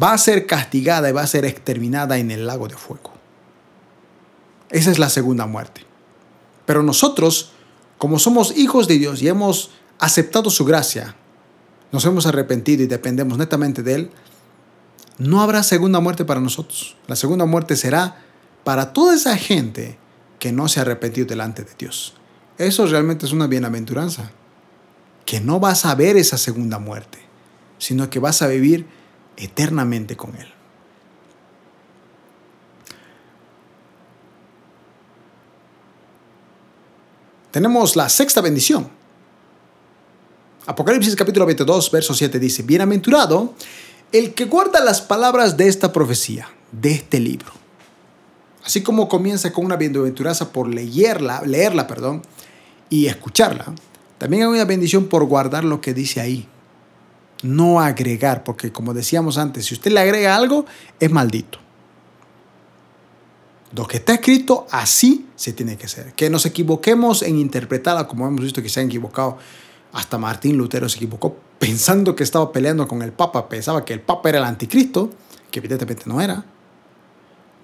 va 0.00 0.12
a 0.12 0.18
ser 0.18 0.46
castigada 0.46 1.08
y 1.08 1.12
va 1.12 1.22
a 1.22 1.26
ser 1.26 1.44
exterminada 1.44 2.18
en 2.18 2.30
el 2.30 2.46
lago 2.46 2.68
de 2.68 2.76
fuego. 2.76 3.12
Esa 4.70 4.90
es 4.90 4.98
la 4.98 5.08
segunda 5.08 5.46
muerte. 5.46 5.82
Pero 6.66 6.82
nosotros, 6.82 7.52
como 7.96 8.18
somos 8.18 8.56
hijos 8.56 8.86
de 8.86 8.98
Dios 8.98 9.22
y 9.22 9.28
hemos 9.28 9.70
aceptado 9.98 10.50
su 10.50 10.64
gracia, 10.64 11.16
nos 11.90 12.04
hemos 12.04 12.26
arrepentido 12.26 12.82
y 12.82 12.86
dependemos 12.86 13.38
netamente 13.38 13.82
de 13.82 13.94
Él, 13.94 14.10
no 15.18 15.42
habrá 15.42 15.62
segunda 15.62 16.00
muerte 16.00 16.24
para 16.24 16.40
nosotros. 16.40 16.96
La 17.06 17.16
segunda 17.16 17.44
muerte 17.44 17.76
será 17.76 18.22
para 18.64 18.92
toda 18.92 19.14
esa 19.14 19.36
gente 19.36 19.98
que 20.38 20.52
no 20.52 20.68
se 20.68 20.78
ha 20.78 20.82
arrepentido 20.82 21.26
delante 21.26 21.64
de 21.64 21.72
Dios. 21.76 22.14
Eso 22.56 22.86
realmente 22.86 23.26
es 23.26 23.32
una 23.32 23.46
bienaventuranza. 23.46 24.30
Que 25.26 25.40
no 25.40 25.60
vas 25.60 25.84
a 25.84 25.94
ver 25.94 26.16
esa 26.16 26.38
segunda 26.38 26.78
muerte, 26.78 27.18
sino 27.78 28.08
que 28.08 28.18
vas 28.18 28.40
a 28.40 28.46
vivir 28.46 28.86
eternamente 29.36 30.16
con 30.16 30.34
Él. 30.36 30.48
Tenemos 37.50 37.96
la 37.96 38.08
sexta 38.08 38.40
bendición. 38.40 38.88
Apocalipsis 40.66 41.16
capítulo 41.16 41.46
22, 41.46 41.90
verso 41.90 42.14
7 42.14 42.38
dice, 42.38 42.62
Bienaventurado 42.62 43.54
el 44.12 44.34
que 44.34 44.46
guarda 44.46 44.80
las 44.84 45.00
palabras 45.00 45.56
de 45.56 45.68
esta 45.68 45.92
profecía, 45.92 46.48
de 46.72 46.92
este 46.92 47.20
libro. 47.20 47.52
Así 48.64 48.82
como 48.82 49.08
comienza 49.08 49.52
con 49.52 49.64
una 49.64 49.76
bienaventuranza 49.76 50.52
por 50.52 50.68
leerla, 50.68 51.42
leerla 51.44 51.86
perdón, 51.86 52.22
y 52.90 53.06
escucharla, 53.06 53.74
también 54.18 54.42
hay 54.42 54.48
una 54.48 54.64
bendición 54.64 55.06
por 55.06 55.24
guardar 55.24 55.64
lo 55.64 55.80
que 55.80 55.94
dice 55.94 56.20
ahí. 56.20 56.48
No 57.42 57.80
agregar, 57.80 58.42
porque 58.42 58.72
como 58.72 58.92
decíamos 58.94 59.38
antes, 59.38 59.66
si 59.66 59.74
usted 59.74 59.92
le 59.92 60.00
agrega 60.00 60.36
algo, 60.36 60.66
es 60.98 61.10
maldito. 61.10 61.58
Lo 63.74 63.86
que 63.86 63.98
está 63.98 64.14
escrito 64.14 64.66
así 64.70 65.26
se 65.36 65.52
tiene 65.52 65.76
que 65.76 65.86
hacer. 65.86 66.14
Que 66.14 66.30
nos 66.30 66.46
equivoquemos 66.46 67.22
en 67.22 67.38
interpretarla, 67.38 68.08
como 68.08 68.26
hemos 68.26 68.42
visto 68.42 68.62
que 68.62 68.68
se 68.68 68.80
han 68.80 68.86
equivocado. 68.86 69.38
Hasta 69.92 70.18
Martín 70.18 70.56
Lutero 70.56 70.88
se 70.88 70.96
equivocó 70.96 71.36
pensando 71.58 72.14
que 72.14 72.22
estaba 72.22 72.52
peleando 72.52 72.86
con 72.86 73.02
el 73.02 73.12
Papa, 73.12 73.48
pensaba 73.48 73.84
que 73.84 73.92
el 73.92 74.00
Papa 74.00 74.28
era 74.28 74.38
el 74.38 74.44
anticristo, 74.44 75.10
que 75.50 75.58
evidentemente 75.58 76.04
no 76.06 76.20
era. 76.20 76.44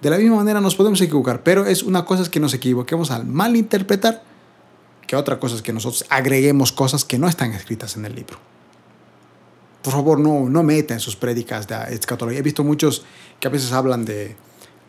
De 0.01 0.09
la 0.09 0.17
misma 0.17 0.37
manera 0.37 0.59
nos 0.61 0.75
podemos 0.75 0.99
equivocar, 1.01 1.43
pero 1.43 1.65
es 1.65 1.81
una 1.83 2.05
cosa 2.05 2.23
es 2.23 2.29
que 2.29 2.39
nos 2.39 2.53
equivoquemos 2.53 3.11
al 3.11 3.25
malinterpretar, 3.25 4.23
que 5.07 5.15
otra 5.15 5.39
cosa 5.39 5.55
es 5.55 5.61
que 5.61 5.71
nosotros 5.71 6.05
agreguemos 6.09 6.71
cosas 6.71 7.05
que 7.05 7.17
no 7.17 7.27
están 7.27 7.53
escritas 7.53 7.95
en 7.95 8.05
el 8.05 8.15
libro. 8.15 8.37
Por 9.81 9.93
favor, 9.93 10.19
no, 10.19 10.49
no 10.49 10.67
en 10.71 10.99
sus 10.99 11.15
prédicas 11.15 11.67
de 11.67 11.75
escatología. 11.91 12.39
He 12.39 12.43
visto 12.43 12.63
muchos 12.63 13.05
que 13.39 13.47
a 13.47 13.51
veces 13.51 13.71
hablan 13.71 14.03
de, 14.03 14.35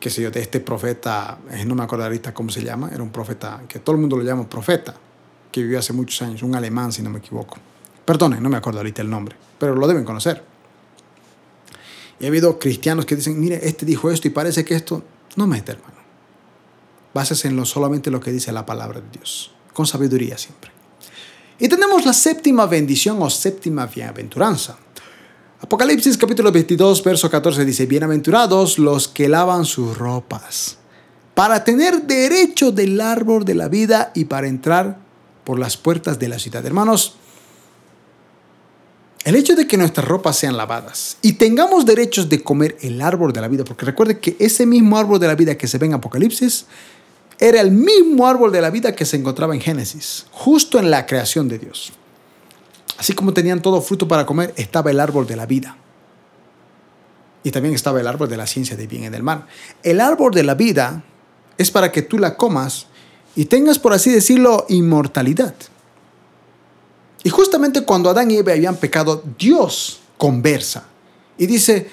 qué 0.00 0.08
sé 0.08 0.22
yo, 0.22 0.30
de 0.30 0.40
este 0.40 0.58
profeta, 0.60 1.38
eh, 1.50 1.64
no 1.66 1.74
me 1.74 1.84
acuerdo 1.84 2.04
ahorita 2.04 2.32
cómo 2.32 2.50
se 2.50 2.64
llama, 2.64 2.90
era 2.92 3.02
un 3.02 3.10
profeta 3.10 3.62
que 3.68 3.78
todo 3.78 3.94
el 3.94 4.00
mundo 4.00 4.16
lo 4.16 4.22
llama 4.22 4.48
profeta, 4.48 4.94
que 5.56 5.62
vivió 5.62 5.78
hace 5.78 5.94
muchos 5.94 6.20
años, 6.20 6.42
un 6.42 6.54
alemán 6.54 6.92
si 6.92 7.00
no 7.00 7.08
me 7.08 7.18
equivoco. 7.18 7.56
Perdone, 8.04 8.42
no 8.42 8.50
me 8.50 8.58
acuerdo 8.58 8.80
ahorita 8.80 9.00
el 9.00 9.08
nombre, 9.08 9.36
pero 9.58 9.74
lo 9.74 9.88
deben 9.88 10.04
conocer. 10.04 10.44
Y 12.20 12.26
ha 12.26 12.28
habido 12.28 12.58
cristianos 12.58 13.06
que 13.06 13.16
dicen, 13.16 13.40
mire, 13.40 13.66
este 13.66 13.86
dijo 13.86 14.10
esto 14.10 14.28
y 14.28 14.32
parece 14.32 14.66
que 14.66 14.74
esto, 14.74 15.02
no 15.36 15.46
mete 15.46 15.72
hermano. 15.72 15.96
Bases 17.14 17.46
en 17.46 17.56
lo, 17.56 17.64
solamente 17.64 18.10
lo 18.10 18.20
que 18.20 18.32
dice 18.32 18.52
la 18.52 18.66
palabra 18.66 19.00
de 19.00 19.08
Dios, 19.10 19.54
con 19.72 19.86
sabiduría 19.86 20.36
siempre. 20.36 20.70
Y 21.58 21.68
tenemos 21.68 22.04
la 22.04 22.12
séptima 22.12 22.66
bendición 22.66 23.16
o 23.22 23.30
séptima 23.30 23.86
bienaventuranza. 23.86 24.76
Apocalipsis 25.62 26.18
capítulo 26.18 26.52
22, 26.52 27.02
verso 27.02 27.30
14 27.30 27.64
dice, 27.64 27.86
Bienaventurados 27.86 28.78
los 28.78 29.08
que 29.08 29.26
lavan 29.26 29.64
sus 29.64 29.96
ropas, 29.96 30.76
para 31.34 31.64
tener 31.64 32.02
derecho 32.02 32.72
del 32.72 33.00
árbol 33.00 33.46
de 33.46 33.54
la 33.54 33.68
vida 33.68 34.12
y 34.14 34.26
para 34.26 34.48
entrar 34.48 35.05
por 35.46 35.60
las 35.60 35.76
puertas 35.76 36.18
de 36.18 36.26
la 36.26 36.40
ciudad. 36.40 36.66
Hermanos, 36.66 37.14
el 39.24 39.36
hecho 39.36 39.54
de 39.54 39.68
que 39.68 39.76
nuestras 39.76 40.06
ropas 40.06 40.36
sean 40.36 40.56
lavadas 40.56 41.18
y 41.22 41.34
tengamos 41.34 41.86
derechos 41.86 42.28
de 42.28 42.42
comer 42.42 42.76
el 42.80 43.00
árbol 43.00 43.32
de 43.32 43.40
la 43.40 43.46
vida, 43.46 43.62
porque 43.62 43.86
recuerde 43.86 44.18
que 44.18 44.36
ese 44.40 44.66
mismo 44.66 44.98
árbol 44.98 45.20
de 45.20 45.28
la 45.28 45.36
vida 45.36 45.56
que 45.56 45.68
se 45.68 45.78
ve 45.78 45.86
en 45.86 45.94
Apocalipsis 45.94 46.66
era 47.38 47.60
el 47.60 47.70
mismo 47.70 48.26
árbol 48.26 48.50
de 48.50 48.60
la 48.60 48.70
vida 48.70 48.96
que 48.96 49.04
se 49.04 49.16
encontraba 49.16 49.54
en 49.54 49.60
Génesis, 49.60 50.26
justo 50.32 50.80
en 50.80 50.90
la 50.90 51.06
creación 51.06 51.48
de 51.48 51.60
Dios. 51.60 51.92
Así 52.98 53.12
como 53.12 53.32
tenían 53.32 53.62
todo 53.62 53.80
fruto 53.80 54.08
para 54.08 54.26
comer, 54.26 54.52
estaba 54.56 54.90
el 54.90 54.98
árbol 54.98 55.28
de 55.28 55.36
la 55.36 55.46
vida. 55.46 55.76
Y 57.44 57.52
también 57.52 57.74
estaba 57.74 58.00
el 58.00 58.08
árbol 58.08 58.28
de 58.28 58.36
la 58.36 58.48
ciencia 58.48 58.76
de 58.76 58.88
bien 58.88 59.04
y 59.04 59.08
del 59.10 59.22
mal. 59.22 59.46
El 59.84 60.00
árbol 60.00 60.34
de 60.34 60.42
la 60.42 60.54
vida 60.54 61.04
es 61.56 61.70
para 61.70 61.92
que 61.92 62.02
tú 62.02 62.18
la 62.18 62.36
comas 62.36 62.88
y 63.36 63.44
tengas, 63.44 63.78
por 63.78 63.92
así 63.92 64.10
decirlo, 64.10 64.66
inmortalidad. 64.68 65.54
Y 67.22 67.28
justamente 67.28 67.82
cuando 67.82 68.10
Adán 68.10 68.30
y 68.30 68.36
Eva 68.36 68.52
habían 68.52 68.76
pecado, 68.76 69.22
Dios 69.38 70.00
conversa 70.16 70.84
y 71.36 71.46
dice, 71.46 71.88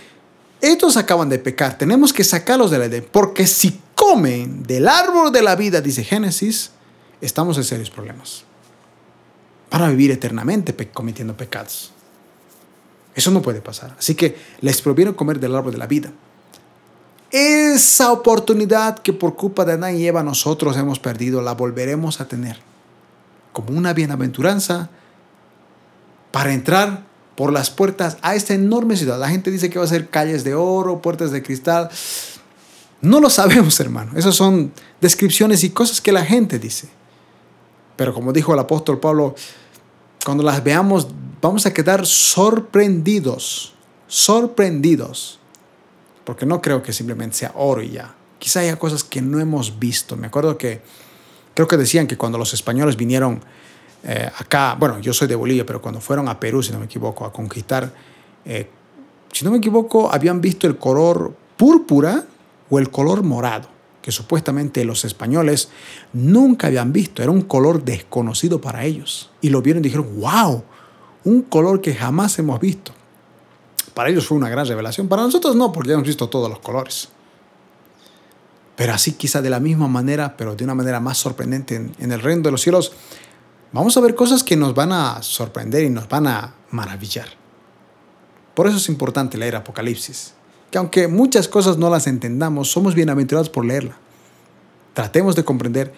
estos 0.62 0.96
acaban 0.96 1.28
de 1.30 1.40
pecar, 1.40 1.78
tenemos 1.78 2.14
que 2.14 2.24
sacarlos 2.24 2.72
de 2.72 2.80
la 2.80 2.86
Edén, 2.86 3.06
porque 3.12 3.46
si 3.46 3.82
comen 3.94 4.64
del 4.64 4.88
árbol 4.88 5.32
de 5.32 5.42
la 5.42 5.56
vida, 5.56 5.82
dice 5.82 6.04
Génesis, 6.04 6.72
estamos 7.20 7.58
en 7.58 7.66
serios 7.66 7.90
problemas 7.90 8.46
para 9.70 9.90
vivir 9.90 10.12
eternamente 10.12 10.74
cometiendo 10.94 11.36
pecados. 11.36 11.92
Eso 13.16 13.32
no 13.32 13.42
puede 13.42 13.60
pasar. 13.62 13.96
Así 13.98 14.16
que 14.16 14.36
les 14.62 14.82
prohibieron 14.82 15.14
comer 15.14 15.40
del 15.40 15.56
árbol 15.56 15.74
de 15.74 15.78
la 15.78 15.88
vida. 15.88 16.12
Esa 17.34 18.12
oportunidad 18.12 19.00
que 19.00 19.12
por 19.12 19.36
culpa 19.36 19.66
de 19.66 19.74
Adán 19.74 19.98
y 19.98 20.06
Eva 20.06 20.22
nosotros 20.22 20.78
hemos 20.78 21.00
perdido, 21.00 21.42
la 21.42 21.56
volveremos 21.56 22.22
a 22.22 22.28
tener 22.28 22.60
como 23.52 23.76
una 23.76 23.92
bienaventuranza 23.92 24.92
para 26.30 26.54
entrar 26.54 27.06
por 27.36 27.52
las 27.52 27.72
puertas 27.72 28.18
a 28.22 28.36
esta 28.36 28.54
enorme 28.54 28.96
ciudad. 28.98 29.20
La 29.20 29.30
gente 29.30 29.50
dice 29.50 29.72
que 29.72 29.80
va 29.80 29.86
a 29.86 29.88
ser 29.88 30.12
calles 30.12 30.44
de 30.44 30.54
oro, 30.54 31.02
puertas 31.02 31.32
de 31.32 31.42
cristal. 31.42 31.90
No 33.02 33.20
lo 33.20 33.32
sabemos, 33.32 33.80
hermano. 33.80 34.12
Esas 34.16 34.36
son 34.36 34.72
descripciones 35.02 35.64
y 35.64 35.72
cosas 35.72 36.02
que 36.02 36.12
la 36.12 36.24
gente 36.24 36.60
dice. 36.60 36.88
Pero 37.96 38.14
como 38.14 38.32
dijo 38.32 38.54
el 38.54 38.60
apóstol 38.60 39.00
Pablo, 39.00 39.34
cuando 40.24 40.44
las 40.44 40.64
veamos, 40.64 41.08
vamos 41.42 41.66
a 41.66 41.74
quedar 41.74 42.06
sorprendidos, 42.06 43.74
sorprendidos, 44.08 45.40
porque 46.24 46.46
no 46.46 46.62
creo 46.62 46.82
que 46.82 46.94
simplemente 46.94 47.38
sea 47.38 47.52
oro 47.56 47.82
y 47.82 47.92
ya. 47.92 48.16
Quizá 48.40 48.62
haya 48.62 48.78
cosas 48.78 49.04
que 49.04 49.22
no 49.22 49.40
hemos 49.40 49.80
visto. 49.80 50.16
Me 50.16 50.28
acuerdo 50.28 50.58
que 50.58 50.82
creo 51.54 51.68
que 51.68 51.78
decían 51.78 52.08
que 52.08 52.18
cuando 52.18 52.38
los 52.38 52.54
españoles 52.54 52.98
vinieron 52.98 53.42
eh, 54.04 54.30
acá, 54.38 54.76
bueno, 54.78 55.00
yo 55.00 55.14
soy 55.14 55.28
de 55.28 55.36
Bolivia, 55.36 55.66
pero 55.66 55.82
cuando 55.82 56.02
fueron 56.02 56.28
a 56.28 56.40
Perú, 56.40 56.62
si 56.62 56.72
no 56.72 56.80
me 56.80 56.86
equivoco, 56.86 57.26
a 57.26 57.32
conquistar, 57.32 57.94
eh, 58.44 58.70
si 59.32 59.46
no 59.46 59.52
me 59.52 59.58
equivoco, 59.58 60.14
habían 60.14 60.42
visto 60.42 60.68
el 60.68 60.78
color 60.78 61.34
púrpura 61.56 62.26
o 62.70 62.80
el 62.80 62.90
color 62.90 63.24
morado, 63.24 63.70
que 64.02 64.12
supuestamente 64.12 64.84
los 64.84 65.06
españoles 65.06 65.70
nunca 66.12 66.68
habían 66.68 66.92
visto, 66.92 67.24
era 67.24 67.32
un 67.32 67.44
color 67.44 67.84
desconocido 67.84 68.60
para 68.60 68.84
ellos. 68.84 69.32
Y 69.42 69.50
lo 69.50 69.62
vieron 69.62 69.82
y 69.82 69.86
dijeron, 69.86 70.20
wow, 70.20 70.64
un 71.24 71.44
color 71.44 71.80
que 71.80 71.96
jamás 71.96 72.38
hemos 72.40 72.60
visto. 72.60 72.94
Para 73.94 74.10
ellos 74.10 74.26
fue 74.26 74.38
una 74.38 74.50
gran 74.50 74.66
revelación, 74.66 75.08
para 75.08 75.22
nosotros 75.22 75.56
no, 75.56 75.72
porque 75.72 75.90
ya 75.90 75.94
hemos 75.96 76.08
visto 76.08 76.30
todos 76.30 76.50
los 76.50 76.60
colores. 76.60 77.10
Pero 78.76 78.94
así 78.94 79.14
quizá 79.14 79.42
de 79.42 79.50
la 79.50 79.60
misma 79.60 79.88
manera, 79.88 80.36
pero 80.36 80.56
de 80.56 80.64
una 80.64 80.74
manera 80.74 81.00
más 81.00 81.18
sorprendente 81.18 81.76
en, 81.76 82.12
el 82.12 82.20
reino 82.20 82.42
de 82.42 82.52
los 82.52 82.62
cielos, 82.62 82.94
vamos 83.72 83.96
a 83.98 84.02
ver 84.02 84.16
cosas 84.16 84.44
que 84.44 84.56
nos 84.56 84.74
van 84.74 84.92
a 84.92 85.22
sorprender 85.22 85.84
y 85.84 85.90
nos 85.90 86.10
van 86.10 86.28
a 86.28 86.56
maravillar. 86.72 87.28
Por 88.56 88.68
eso 88.68 88.78
es 88.78 88.90
importante 88.90 89.38
leer 89.38 89.56
Apocalipsis, 89.56 90.34
que 90.72 90.80
aunque 90.80 91.08
muchas 91.08 91.48
cosas 91.48 91.78
no 91.78 91.90
las 91.90 92.08
entendamos, 92.08 92.72
somos 92.72 92.96
bienaventurados 92.96 93.50
por 93.50 93.66
leerla. 93.66 93.98
Tratemos 94.94 95.36
de 95.36 95.44
comprender 95.44 95.94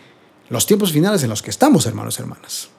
los 0.50 0.66
tiempos 0.66 0.92
finales 0.92 1.24
en 1.24 1.30
los 1.30 1.42
que 1.42 1.50
estamos, 1.50 1.86
hermanos 1.86 2.18
y 2.18 2.22
hermanas. 2.22 2.70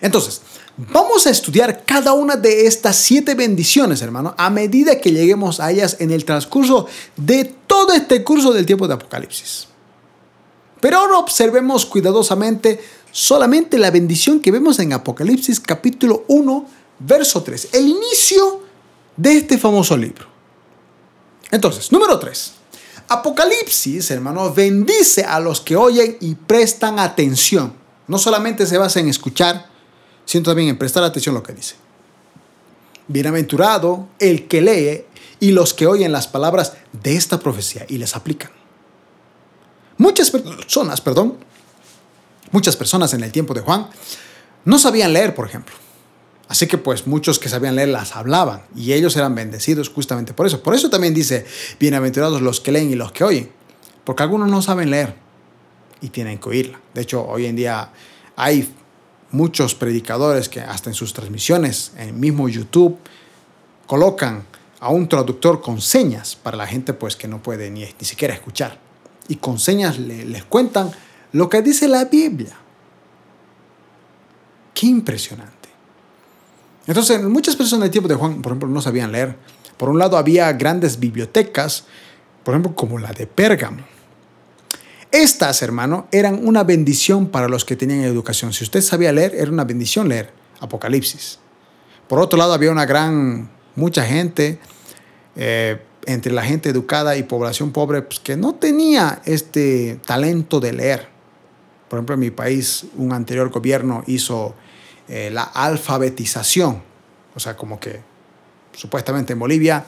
Entonces, 0.00 0.40
vamos 0.76 1.26
a 1.26 1.30
estudiar 1.30 1.84
cada 1.84 2.12
una 2.12 2.36
de 2.36 2.66
estas 2.66 2.96
siete 2.96 3.34
bendiciones, 3.34 4.00
hermano, 4.02 4.34
a 4.38 4.50
medida 4.50 4.98
que 5.00 5.12
lleguemos 5.12 5.60
a 5.60 5.70
ellas 5.70 5.96
en 6.00 6.10
el 6.10 6.24
transcurso 6.24 6.86
de 7.16 7.44
todo 7.66 7.92
este 7.92 8.24
curso 8.24 8.52
del 8.52 8.66
tiempo 8.66 8.88
de 8.88 8.94
Apocalipsis. 8.94 9.68
Pero 10.80 10.98
ahora 10.98 11.18
observemos 11.18 11.84
cuidadosamente 11.84 12.80
solamente 13.12 13.76
la 13.76 13.90
bendición 13.90 14.40
que 14.40 14.50
vemos 14.50 14.78
en 14.78 14.92
Apocalipsis 14.92 15.60
capítulo 15.60 16.24
1, 16.28 16.66
verso 17.00 17.42
3, 17.42 17.68
el 17.72 17.88
inicio 17.88 18.62
de 19.16 19.36
este 19.36 19.58
famoso 19.58 19.96
libro. 19.96 20.26
Entonces, 21.50 21.92
número 21.92 22.18
3. 22.18 22.52
Apocalipsis, 23.08 24.10
hermano, 24.12 24.54
bendice 24.54 25.24
a 25.24 25.40
los 25.40 25.60
que 25.60 25.76
oyen 25.76 26.16
y 26.20 26.36
prestan 26.36 26.98
atención. 26.98 27.74
No 28.06 28.18
solamente 28.18 28.66
se 28.66 28.78
basa 28.78 29.00
en 29.00 29.08
escuchar, 29.08 29.69
sino 30.24 30.44
también 30.44 30.68
en 30.68 30.78
prestar 30.78 31.02
atención 31.02 31.34
a 31.34 31.38
lo 31.38 31.42
que 31.42 31.52
dice. 31.52 31.74
Bienaventurado 33.08 34.08
el 34.18 34.46
que 34.46 34.60
lee 34.60 35.04
y 35.40 35.52
los 35.52 35.74
que 35.74 35.86
oyen 35.86 36.12
las 36.12 36.28
palabras 36.28 36.74
de 36.92 37.16
esta 37.16 37.40
profecía 37.40 37.86
y 37.88 37.98
les 37.98 38.14
aplican. 38.14 38.50
Muchas 39.96 40.30
personas, 40.30 41.00
perdón, 41.00 41.38
Muchas 42.52 42.76
personas 42.76 43.14
en 43.14 43.22
el 43.22 43.30
tiempo 43.30 43.54
de 43.54 43.60
Juan 43.60 43.86
no 44.64 44.78
sabían 44.78 45.12
leer, 45.12 45.34
por 45.34 45.46
ejemplo. 45.46 45.74
Así 46.48 46.66
que 46.66 46.78
pues 46.78 47.06
muchos 47.06 47.38
que 47.38 47.48
sabían 47.48 47.76
leer 47.76 47.90
las 47.90 48.16
hablaban 48.16 48.62
y 48.74 48.92
ellos 48.92 49.14
eran 49.16 49.36
bendecidos 49.36 49.88
justamente 49.88 50.34
por 50.34 50.46
eso. 50.46 50.60
Por 50.62 50.74
eso 50.74 50.90
también 50.90 51.14
dice, 51.14 51.46
bienaventurados 51.78 52.42
los 52.42 52.60
que 52.60 52.72
leen 52.72 52.90
y 52.90 52.96
los 52.96 53.12
que 53.12 53.22
oyen, 53.22 53.50
porque 54.04 54.24
algunos 54.24 54.50
no 54.50 54.60
saben 54.62 54.90
leer 54.90 55.14
y 56.00 56.08
tienen 56.08 56.38
que 56.38 56.48
oírla. 56.48 56.80
De 56.92 57.02
hecho, 57.02 57.24
hoy 57.24 57.46
en 57.46 57.54
día 57.54 57.92
hay 58.34 58.68
muchos 59.32 59.74
predicadores 59.74 60.48
que 60.48 60.60
hasta 60.60 60.90
en 60.90 60.94
sus 60.94 61.12
transmisiones, 61.12 61.92
en 61.96 62.08
el 62.08 62.14
mismo 62.14 62.48
YouTube, 62.48 62.98
colocan 63.86 64.44
a 64.80 64.90
un 64.90 65.08
traductor 65.08 65.60
con 65.60 65.80
señas 65.80 66.36
para 66.36 66.56
la 66.56 66.66
gente 66.66 66.94
pues 66.94 67.16
que 67.16 67.28
no 67.28 67.42
puede 67.42 67.70
ni, 67.70 67.80
ni 67.80 68.06
siquiera 68.06 68.34
escuchar. 68.34 68.78
Y 69.28 69.36
con 69.36 69.58
señas 69.58 69.98
les 69.98 70.44
cuentan 70.44 70.90
lo 71.32 71.48
que 71.48 71.62
dice 71.62 71.86
la 71.86 72.04
Biblia. 72.06 72.56
Qué 74.74 74.86
impresionante. 74.86 75.68
Entonces, 76.86 77.22
muchas 77.22 77.54
personas 77.54 77.82
del 77.82 77.90
tiempo 77.90 78.08
de 78.08 78.14
Juan, 78.14 78.42
por 78.42 78.52
ejemplo, 78.52 78.68
no 78.68 78.80
sabían 78.80 79.12
leer. 79.12 79.36
Por 79.76 79.88
un 79.88 79.98
lado, 79.98 80.16
había 80.16 80.52
grandes 80.52 80.98
bibliotecas, 80.98 81.84
por 82.42 82.54
ejemplo, 82.54 82.74
como 82.74 82.98
la 82.98 83.12
de 83.12 83.26
Pérgamo. 83.26 83.84
Estas, 85.12 85.62
hermano, 85.62 86.06
eran 86.12 86.46
una 86.46 86.62
bendición 86.62 87.28
para 87.28 87.48
los 87.48 87.64
que 87.64 87.76
tenían 87.76 88.00
educación. 88.02 88.52
Si 88.52 88.64
usted 88.64 88.80
sabía 88.80 89.12
leer, 89.12 89.34
era 89.34 89.50
una 89.50 89.64
bendición 89.64 90.08
leer 90.08 90.32
Apocalipsis. 90.60 91.38
Por 92.08 92.20
otro 92.20 92.38
lado, 92.38 92.52
había 92.52 92.70
una 92.70 92.86
gran, 92.86 93.50
mucha 93.74 94.04
gente 94.04 94.58
eh, 95.36 95.80
entre 96.06 96.32
la 96.32 96.42
gente 96.42 96.68
educada 96.68 97.16
y 97.16 97.22
población 97.24 97.72
pobre 97.72 98.02
pues, 98.02 98.20
que 98.20 98.36
no 98.36 98.54
tenía 98.54 99.20
este 99.24 99.98
talento 100.06 100.60
de 100.60 100.72
leer. 100.72 101.08
Por 101.88 101.98
ejemplo, 101.98 102.14
en 102.14 102.20
mi 102.20 102.30
país, 102.30 102.86
un 102.96 103.12
anterior 103.12 103.50
gobierno 103.50 104.04
hizo 104.06 104.54
eh, 105.08 105.30
la 105.32 105.42
alfabetización. 105.42 106.82
O 107.34 107.40
sea, 107.40 107.56
como 107.56 107.80
que 107.80 108.00
supuestamente 108.72 109.32
en 109.32 109.38
Bolivia 109.38 109.84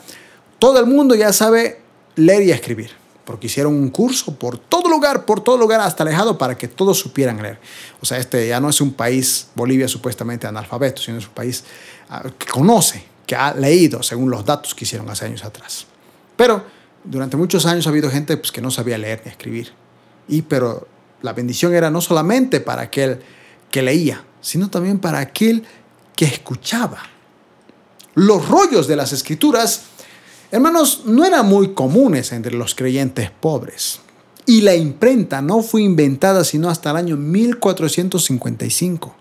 todo 0.58 0.80
el 0.80 0.86
mundo 0.86 1.14
ya 1.14 1.32
sabe 1.32 1.80
leer 2.16 2.42
y 2.42 2.50
escribir. 2.50 3.01
Porque 3.24 3.46
hicieron 3.46 3.74
un 3.74 3.90
curso 3.90 4.34
por 4.34 4.58
todo 4.58 4.88
lugar, 4.88 5.24
por 5.24 5.40
todo 5.40 5.56
lugar 5.56 5.80
hasta 5.80 6.02
alejado 6.02 6.38
para 6.38 6.58
que 6.58 6.68
todos 6.68 6.98
supieran 6.98 7.40
leer. 7.40 7.58
O 8.00 8.06
sea, 8.06 8.18
este 8.18 8.48
ya 8.48 8.60
no 8.60 8.68
es 8.68 8.80
un 8.80 8.92
país, 8.92 9.48
Bolivia 9.54 9.86
supuestamente 9.86 10.46
analfabeto, 10.46 11.00
sino 11.00 11.18
es 11.18 11.26
un 11.26 11.34
país 11.34 11.64
ah, 12.08 12.24
que 12.36 12.46
conoce, 12.46 13.04
que 13.26 13.36
ha 13.36 13.54
leído 13.54 14.02
según 14.02 14.30
los 14.30 14.44
datos 14.44 14.74
que 14.74 14.84
hicieron 14.84 15.08
hace 15.08 15.26
años 15.26 15.44
atrás. 15.44 15.86
Pero 16.36 16.64
durante 17.04 17.36
muchos 17.36 17.66
años 17.66 17.86
ha 17.86 17.90
habido 17.90 18.10
gente 18.10 18.36
pues, 18.36 18.50
que 18.50 18.60
no 18.60 18.70
sabía 18.70 18.98
leer 18.98 19.22
ni 19.24 19.30
escribir. 19.30 19.72
Y 20.28 20.42
pero 20.42 20.88
la 21.22 21.32
bendición 21.32 21.74
era 21.74 21.90
no 21.90 22.00
solamente 22.00 22.60
para 22.60 22.82
aquel 22.82 23.20
que 23.70 23.82
leía, 23.82 24.24
sino 24.40 24.68
también 24.68 24.98
para 24.98 25.18
aquel 25.18 25.64
que 26.16 26.24
escuchaba. 26.24 26.98
Los 28.14 28.48
rollos 28.48 28.86
de 28.86 28.96
las 28.96 29.12
escrituras, 29.12 29.84
hermanos, 30.52 31.02
no 31.06 31.24
eran 31.24 31.46
muy 31.46 31.72
comunes 31.74 32.30
entre 32.30 32.54
los 32.54 32.76
creyentes 32.76 33.30
pobres. 33.30 34.00
Y 34.46 34.60
la 34.60 34.76
imprenta 34.76 35.42
no 35.42 35.62
fue 35.62 35.82
inventada 35.82 36.44
sino 36.44 36.68
hasta 36.68 36.90
el 36.90 36.96
año 36.96 37.16
1455. 37.16 39.14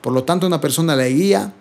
Por 0.00 0.12
lo 0.12 0.22
tanto, 0.24 0.46
una 0.46 0.60
persona 0.60 0.94
leía 0.94 1.52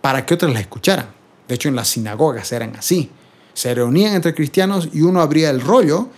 para 0.00 0.24
que 0.26 0.34
otros 0.34 0.52
la 0.52 0.60
escucharan. 0.60 1.14
De 1.46 1.54
hecho, 1.54 1.68
en 1.68 1.76
las 1.76 1.88
sinagogas 1.88 2.50
eran 2.52 2.74
así. 2.76 3.10
Se 3.52 3.74
reunían 3.74 4.14
entre 4.14 4.34
cristianos 4.34 4.88
y 4.92 5.02
uno 5.02 5.20
abría 5.20 5.50
el 5.50 5.60
rollo 5.60 6.08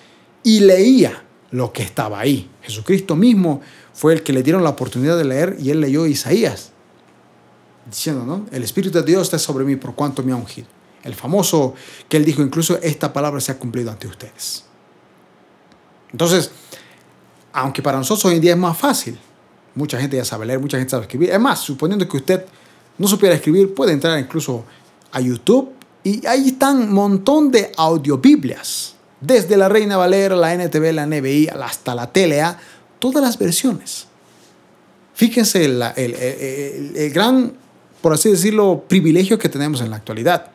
y 0.43 0.61
leía 0.61 1.25
lo 1.51 1.73
que 1.73 1.83
estaba 1.83 2.21
ahí. 2.21 2.49
Jesucristo 2.63 3.17
mismo 3.17 3.61
fue 3.93 4.13
el 4.13 4.23
que 4.23 4.33
le 4.33 4.43
dieron 4.43 4.63
la 4.63 4.71
oportunidad 4.71 5.19
de 5.19 5.25
leer 5.25 5.57
y 5.61 5.71
él 5.71 5.81
leyó 5.81 6.07
Isaías, 6.07 6.71
diciendo, 7.91 8.25
¿no? 8.25 8.47
El 8.53 8.63
Espíritu 8.63 8.99
de 8.99 9.05
Dios 9.05 9.23
está 9.23 9.39
sobre 9.39 9.65
mí 9.65 9.77
por 9.77 9.95
cuanto 9.95 10.23
me 10.23 10.33
ha 10.33 10.37
ungido. 10.37 10.69
El 11.05 11.15
famoso 11.15 11.75
que 12.09 12.17
él 12.17 12.25
dijo, 12.25 12.43
incluso 12.43 12.79
esta 12.83 13.13
palabra 13.13 13.41
se 13.41 13.53
ha 13.53 13.59
cumplido 13.59 13.91
ante 13.91 14.07
ustedes. 14.07 14.65
Entonces, 16.13 16.51
aunque 17.53 17.83
para 17.83 17.99
nosotros 17.99 18.25
hoy 18.27 18.37
en 18.37 18.41
día 18.41 18.53
es 18.53 18.59
más 18.59 18.77
fácil, 18.77 19.19
mucha 19.75 20.01
gente 20.01 20.17
ya 20.17 20.25
sabe 20.25 20.47
leer, 20.47 20.61
mucha 20.61 20.79
gente 20.79 20.91
sabe 20.91 21.03
escribir. 21.03 21.31
Es 21.31 21.41
más, 21.41 21.61
suponiendo 21.61 22.09
que 22.09 22.17
usted 22.17 22.45
no 22.99 23.07
supiera 23.07 23.35
escribir, 23.35 23.75
puede 23.75 23.93
entrar 23.93 24.19
incluso 24.19 24.65
a 25.13 25.21
YouTube 25.21 25.71
y 26.03 26.27
ahí 26.27 26.49
están 26.49 26.79
un 26.79 26.93
montón 26.93 27.51
de 27.51 27.73
audiobiblias 27.77 28.95
desde 29.21 29.57
la 29.57 29.69
Reina 29.69 29.97
Valera, 29.97 30.37
la 30.37 30.55
NTV, 30.55 30.93
la 30.93 31.07
NBI, 31.07 31.49
hasta 31.49 31.95
la 31.95 32.13
TLA, 32.13 32.59
todas 32.99 33.23
las 33.23 33.39
versiones. 33.39 34.07
Fíjense 35.15 35.65
el, 35.65 37.11
gran, 37.13 37.53
por 38.01 38.13
así 38.13 38.31
decirlo, 38.31 38.85
privilegio 38.87 39.39
que 39.39 39.49
tenemos 39.49 39.81
en 39.81 39.91
la 39.91 39.97
actualidad. 39.97 40.53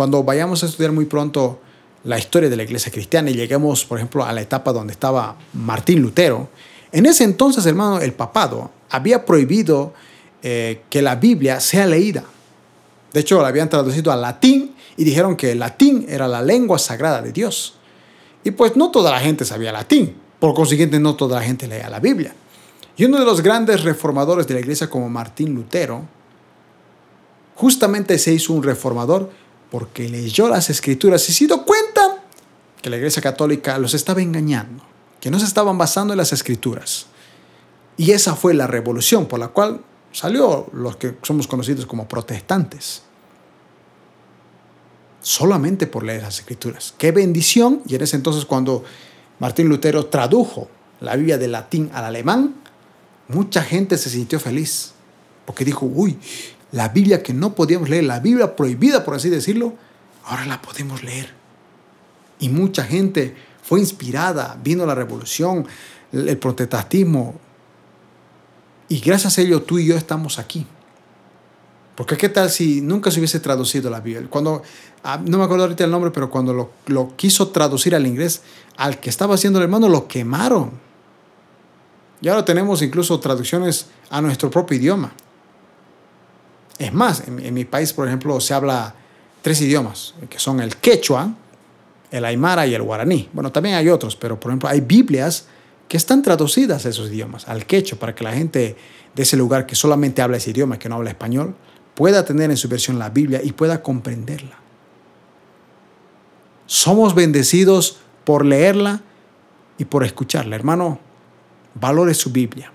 Cuando 0.00 0.24
vayamos 0.24 0.62
a 0.62 0.66
estudiar 0.66 0.92
muy 0.92 1.04
pronto 1.04 1.60
la 2.04 2.18
historia 2.18 2.48
de 2.48 2.56
la 2.56 2.62
iglesia 2.62 2.90
cristiana 2.90 3.28
y 3.28 3.34
lleguemos, 3.34 3.84
por 3.84 3.98
ejemplo, 3.98 4.24
a 4.24 4.32
la 4.32 4.40
etapa 4.40 4.72
donde 4.72 4.94
estaba 4.94 5.36
Martín 5.52 6.00
Lutero, 6.00 6.48
en 6.90 7.04
ese 7.04 7.24
entonces, 7.24 7.66
hermano, 7.66 8.00
el 8.00 8.14
papado 8.14 8.70
había 8.88 9.26
prohibido 9.26 9.92
eh, 10.42 10.84
que 10.88 11.02
la 11.02 11.16
Biblia 11.16 11.60
sea 11.60 11.86
leída. 11.86 12.24
De 13.12 13.20
hecho, 13.20 13.42
la 13.42 13.48
habían 13.48 13.68
traducido 13.68 14.10
al 14.10 14.22
latín 14.22 14.74
y 14.96 15.04
dijeron 15.04 15.36
que 15.36 15.52
el 15.52 15.58
latín 15.58 16.06
era 16.08 16.26
la 16.26 16.40
lengua 16.40 16.78
sagrada 16.78 17.20
de 17.20 17.32
Dios. 17.32 17.74
Y 18.42 18.52
pues 18.52 18.76
no 18.76 18.90
toda 18.90 19.10
la 19.10 19.20
gente 19.20 19.44
sabía 19.44 19.70
latín, 19.70 20.16
por 20.38 20.54
consiguiente 20.54 20.98
no 20.98 21.14
toda 21.14 21.40
la 21.40 21.44
gente 21.44 21.68
leía 21.68 21.90
la 21.90 22.00
Biblia. 22.00 22.34
Y 22.96 23.04
uno 23.04 23.18
de 23.18 23.26
los 23.26 23.42
grandes 23.42 23.82
reformadores 23.82 24.46
de 24.46 24.54
la 24.54 24.60
iglesia 24.60 24.88
como 24.88 25.10
Martín 25.10 25.54
Lutero, 25.54 26.06
justamente 27.54 28.18
se 28.18 28.32
hizo 28.32 28.54
un 28.54 28.62
reformador 28.62 29.28
porque 29.70 30.08
leyó 30.08 30.48
las 30.48 30.70
escrituras 30.70 31.28
y 31.28 31.32
se 31.32 31.46
dio 31.46 31.64
cuenta 31.64 32.24
que 32.82 32.90
la 32.90 32.96
iglesia 32.96 33.22
católica 33.22 33.78
los 33.78 33.94
estaba 33.94 34.22
engañando, 34.22 34.82
que 35.20 35.30
no 35.30 35.38
se 35.38 35.44
estaban 35.44 35.78
basando 35.78 36.12
en 36.12 36.18
las 36.18 36.32
escrituras. 36.32 37.06
Y 37.96 38.12
esa 38.12 38.34
fue 38.34 38.54
la 38.54 38.66
revolución 38.66 39.26
por 39.26 39.38
la 39.38 39.48
cual 39.48 39.82
salió 40.12 40.68
los 40.72 40.96
que 40.96 41.16
somos 41.22 41.46
conocidos 41.46 41.86
como 41.86 42.08
protestantes 42.08 43.02
solamente 45.22 45.86
por 45.86 46.02
leer 46.02 46.22
las 46.22 46.38
escrituras. 46.38 46.94
Qué 46.98 47.12
bendición. 47.12 47.82
Y 47.86 47.94
en 47.94 48.02
ese 48.02 48.16
entonces 48.16 48.44
cuando 48.44 48.84
Martín 49.38 49.68
Lutero 49.68 50.06
tradujo 50.06 50.68
la 51.00 51.16
Biblia 51.16 51.38
del 51.38 51.52
latín 51.52 51.90
al 51.92 52.04
alemán, 52.04 52.54
mucha 53.28 53.62
gente 53.62 53.96
se 53.98 54.10
sintió 54.10 54.40
feliz 54.40 54.92
porque 55.46 55.64
dijo, 55.64 55.86
uy, 55.86 56.18
la 56.72 56.88
Biblia 56.88 57.22
que 57.22 57.34
no 57.34 57.54
podíamos 57.54 57.88
leer, 57.88 58.04
la 58.04 58.20
Biblia 58.20 58.54
prohibida, 58.56 59.04
por 59.04 59.14
así 59.14 59.28
decirlo, 59.28 59.74
ahora 60.24 60.46
la 60.46 60.62
podemos 60.62 61.02
leer. 61.02 61.32
Y 62.38 62.48
mucha 62.48 62.84
gente 62.84 63.34
fue 63.62 63.80
inspirada, 63.80 64.58
vino 64.62 64.86
la 64.86 64.94
revolución, 64.94 65.66
el 66.12 66.38
protestantismo. 66.38 67.34
Y 68.88 69.00
gracias 69.00 69.38
a 69.38 69.42
ello 69.42 69.62
tú 69.62 69.78
y 69.78 69.86
yo 69.86 69.96
estamos 69.96 70.38
aquí. 70.38 70.66
Porque 71.94 72.16
qué 72.16 72.28
tal 72.28 72.48
si 72.48 72.80
nunca 72.80 73.10
se 73.10 73.18
hubiese 73.18 73.40
traducido 73.40 73.90
la 73.90 74.00
Biblia. 74.00 74.26
Cuando, 74.30 74.62
ah, 75.04 75.20
no 75.22 75.38
me 75.38 75.44
acuerdo 75.44 75.64
ahorita 75.64 75.84
el 75.84 75.90
nombre, 75.90 76.10
pero 76.10 76.30
cuando 76.30 76.54
lo, 76.54 76.70
lo 76.86 77.14
quiso 77.16 77.48
traducir 77.48 77.94
al 77.94 78.06
inglés, 78.06 78.42
al 78.76 78.98
que 79.00 79.10
estaba 79.10 79.34
haciendo 79.34 79.58
el 79.58 79.64
hermano 79.64 79.88
lo 79.88 80.08
quemaron. 80.08 80.70
Y 82.22 82.28
ahora 82.28 82.44
tenemos 82.44 82.80
incluso 82.80 83.20
traducciones 83.20 83.86
a 84.08 84.20
nuestro 84.22 84.50
propio 84.50 84.78
idioma. 84.78 85.12
Es 86.80 86.94
más, 86.94 87.24
en, 87.28 87.52
mi 87.52 87.66
país, 87.66 87.92
por 87.92 88.08
ejemplo, 88.08 88.40
se 88.40 88.54
habla 88.54 88.94
tres 89.42 89.60
idiomas, 89.60 90.14
que 90.30 90.38
son 90.38 90.60
el 90.60 90.76
quechua, 90.76 91.34
el 92.10 92.24
aymara 92.24 92.66
y 92.66 92.74
el 92.74 92.80
guaraní. 92.80 93.28
Bueno, 93.34 93.52
también 93.52 93.74
hay 93.74 93.90
otros, 93.90 94.16
pero 94.16 94.40
por 94.40 94.50
ejemplo 94.50 94.66
hay 94.66 94.80
Biblias 94.80 95.44
que 95.88 95.98
están 95.98 96.22
traducidas 96.22 96.86
a 96.86 96.88
esos 96.88 97.10
idiomas, 97.10 97.46
al 97.48 97.66
quechua, 97.66 97.98
para 97.98 98.14
que 98.14 98.24
la 98.24 98.32
gente 98.32 98.76
de 99.14 99.22
ese 99.22 99.36
lugar 99.36 99.66
que 99.66 99.74
solamente 99.74 100.22
habla 100.22 100.38
ese 100.38 100.52
idioma, 100.52 100.78
que 100.78 100.88
no 100.88 100.94
habla 100.94 101.10
español, 101.10 101.54
pueda 101.94 102.24
tener 102.24 102.50
en 102.50 102.56
su 102.56 102.66
versión 102.66 102.98
la 102.98 103.10
Biblia 103.10 103.42
y 103.44 103.52
pueda 103.52 103.82
comprenderla. 103.82 104.56
Somos 106.64 107.14
bendecidos 107.14 107.98
por 108.24 108.46
leerla 108.46 109.02
y 109.76 109.84
por 109.84 110.02
escucharla. 110.02 110.56
Hermano, 110.56 110.98
valore 111.74 112.14
su 112.14 112.30
Biblia. 112.30 112.72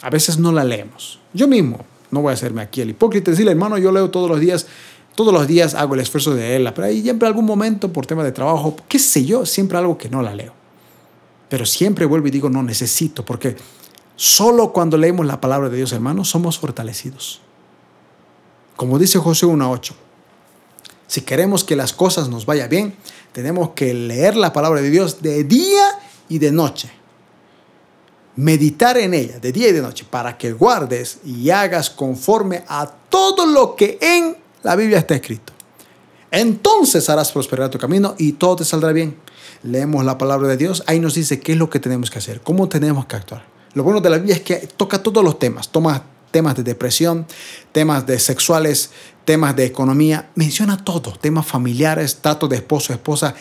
A 0.00 0.08
veces 0.08 0.38
no 0.38 0.52
la 0.52 0.64
leemos. 0.64 1.20
Yo 1.34 1.46
mismo, 1.46 1.84
no 2.14 2.22
voy 2.22 2.30
a 2.30 2.34
hacerme 2.34 2.62
aquí 2.62 2.80
el 2.80 2.90
hipócrita 2.90 3.30
decirle, 3.30 3.50
hermano, 3.50 3.76
yo 3.76 3.92
leo 3.92 4.10
todos 4.10 4.30
los 4.30 4.40
días, 4.40 4.66
todos 5.14 5.34
los 5.34 5.46
días 5.46 5.74
hago 5.74 5.94
el 5.94 6.00
esfuerzo 6.00 6.34
de 6.34 6.42
leerla, 6.42 6.72
pero 6.72 6.86
ahí 6.86 7.02
siempre 7.02 7.28
algún 7.28 7.44
momento 7.44 7.92
por 7.92 8.06
tema 8.06 8.24
de 8.24 8.32
trabajo, 8.32 8.76
qué 8.88 8.98
sé 8.98 9.24
yo, 9.24 9.44
siempre 9.44 9.76
algo 9.76 9.98
que 9.98 10.08
no 10.08 10.22
la 10.22 10.34
leo. 10.34 10.54
Pero 11.50 11.66
siempre 11.66 12.06
vuelvo 12.06 12.28
y 12.28 12.30
digo, 12.30 12.48
no 12.48 12.62
necesito, 12.62 13.24
porque 13.24 13.56
solo 14.16 14.72
cuando 14.72 14.96
leemos 14.96 15.26
la 15.26 15.40
palabra 15.40 15.68
de 15.68 15.76
Dios, 15.76 15.92
hermano, 15.92 16.24
somos 16.24 16.58
fortalecidos. 16.58 17.40
Como 18.76 18.98
dice 18.98 19.18
José 19.18 19.46
1.8, 19.46 19.92
si 21.06 21.20
queremos 21.20 21.64
que 21.64 21.76
las 21.76 21.92
cosas 21.92 22.28
nos 22.28 22.46
vayan 22.46 22.70
bien, 22.70 22.94
tenemos 23.32 23.70
que 23.70 23.92
leer 23.92 24.36
la 24.36 24.52
palabra 24.52 24.80
de 24.80 24.90
Dios 24.90 25.20
de 25.20 25.44
día 25.44 25.84
y 26.28 26.38
de 26.38 26.50
noche 26.50 27.03
meditar 28.36 28.96
en 28.98 29.14
ella 29.14 29.38
de 29.38 29.52
día 29.52 29.68
y 29.68 29.72
de 29.72 29.82
noche 29.82 30.04
para 30.08 30.36
que 30.36 30.52
guardes 30.52 31.18
y 31.24 31.50
hagas 31.50 31.90
conforme 31.90 32.64
a 32.68 32.86
todo 33.08 33.46
lo 33.46 33.76
que 33.76 33.98
en 34.00 34.36
la 34.62 34.76
Biblia 34.76 34.98
está 34.98 35.14
escrito. 35.14 35.52
Entonces 36.30 37.08
harás 37.08 37.30
prosperar 37.30 37.70
tu 37.70 37.78
camino 37.78 38.14
y 38.18 38.32
todo 38.32 38.56
te 38.56 38.64
saldrá 38.64 38.92
bien. 38.92 39.16
Leemos 39.62 40.04
la 40.04 40.18
palabra 40.18 40.48
de 40.48 40.56
Dios, 40.56 40.82
ahí 40.86 40.98
nos 40.98 41.14
dice 41.14 41.40
qué 41.40 41.52
es 41.52 41.58
lo 41.58 41.70
que 41.70 41.78
tenemos 41.78 42.10
que 42.10 42.18
hacer, 42.18 42.40
cómo 42.40 42.68
tenemos 42.68 43.06
que 43.06 43.16
actuar. 43.16 43.44
Lo 43.74 43.82
bueno 43.82 44.00
de 44.00 44.10
la 44.10 44.18
Biblia 44.18 44.36
es 44.36 44.42
que 44.42 44.56
toca 44.76 45.02
todos 45.02 45.24
los 45.24 45.38
temas, 45.38 45.70
toma 45.70 46.04
temas 46.30 46.56
de 46.56 46.64
depresión, 46.64 47.26
temas 47.70 48.06
de 48.06 48.18
sexuales, 48.18 48.90
temas 49.24 49.54
de 49.54 49.66
economía, 49.66 50.30
menciona 50.34 50.82
todo, 50.82 51.12
temas 51.12 51.46
familiares, 51.46 52.18
trato 52.20 52.48
de 52.48 52.56
esposo, 52.56 52.92
esposa, 52.92 53.34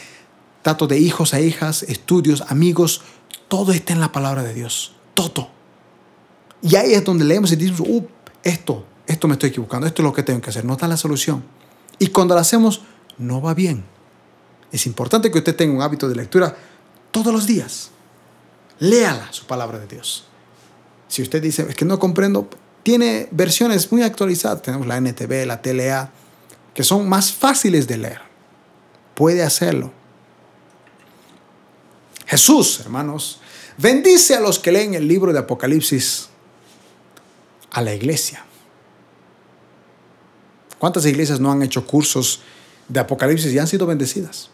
trato 0.62 0.86
de 0.86 1.00
hijos 1.00 1.34
a 1.34 1.40
e 1.40 1.46
hijas, 1.46 1.84
estudios, 1.84 2.44
amigos, 2.48 3.02
todo 3.48 3.72
está 3.72 3.94
en 3.94 4.00
la 4.00 4.12
palabra 4.12 4.44
de 4.44 4.54
Dios. 4.54 4.94
Todo. 5.14 5.50
Y 6.62 6.76
ahí 6.76 6.94
es 6.94 7.04
donde 7.04 7.26
leemos 7.26 7.52
y 7.52 7.56
decimos, 7.56 7.82
uh, 7.82 8.08
esto, 8.44 8.86
esto 9.06 9.28
me 9.28 9.34
estoy 9.34 9.50
equivocando, 9.50 9.86
esto 9.86 10.02
es 10.02 10.04
lo 10.06 10.14
que 10.14 10.24
tengo 10.24 10.42
que 10.42 10.50
hacer. 10.50 10.66
No 10.66 10.74
está 10.74 10.88
la 10.88 10.98
solución. 10.98 11.44
Y 12.00 12.08
cuando 12.08 12.36
lo 12.36 12.42
hacemos, 12.42 12.82
no 13.18 13.42
va 13.42 13.54
bien. 13.54 13.84
Es 14.72 14.86
importante 14.88 15.30
que 15.30 15.38
usted 15.38 15.56
tenga 15.56 15.74
un 15.76 15.82
hábito 15.82 16.10
de 16.10 16.16
lectura 16.16 16.56
todos 17.12 17.32
los 17.34 17.46
días. 17.46 17.92
Léala 18.80 19.32
su 19.32 19.46
palabra 19.46 19.78
de 19.80 19.88
Dios. 19.88 20.26
Si 21.08 21.22
usted 21.22 21.42
dice, 21.42 21.66
es 21.70 21.76
que 21.76 21.86
no 21.86 22.00
comprendo, 22.00 22.50
tiene 22.82 23.28
versiones 23.32 23.92
muy 23.92 24.02
actualizadas. 24.02 24.62
Tenemos 24.62 24.88
la 24.88 24.98
NTV, 24.98 25.46
la 25.46 25.62
TLA, 25.62 26.12
que 26.74 26.84
son 26.84 27.08
más 27.08 27.32
fáciles 27.32 27.88
de 27.88 27.98
leer. 27.98 28.22
Puede 29.14 29.44
hacerlo. 29.44 29.94
Jesús, 32.34 32.80
hermanos, 32.80 33.38
bendice 33.78 34.34
a 34.34 34.40
los 34.40 34.58
que 34.58 34.72
leen 34.72 34.96
el 34.96 35.08
libro 35.08 35.32
de 35.32 35.38
Apocalipsis 35.38 36.30
a 37.70 37.80
la 37.84 37.94
iglesia. 37.94 38.44
¿Cuántas 40.80 41.06
iglesias 41.06 41.40
no 41.40 41.52
han 41.52 41.62
hecho 41.62 41.86
cursos 41.86 42.42
de 42.88 43.00
Apocalipsis 43.00 43.54
y 43.54 43.60
han 43.60 43.68
sido 43.68 43.86
bendecidas? 43.86 44.50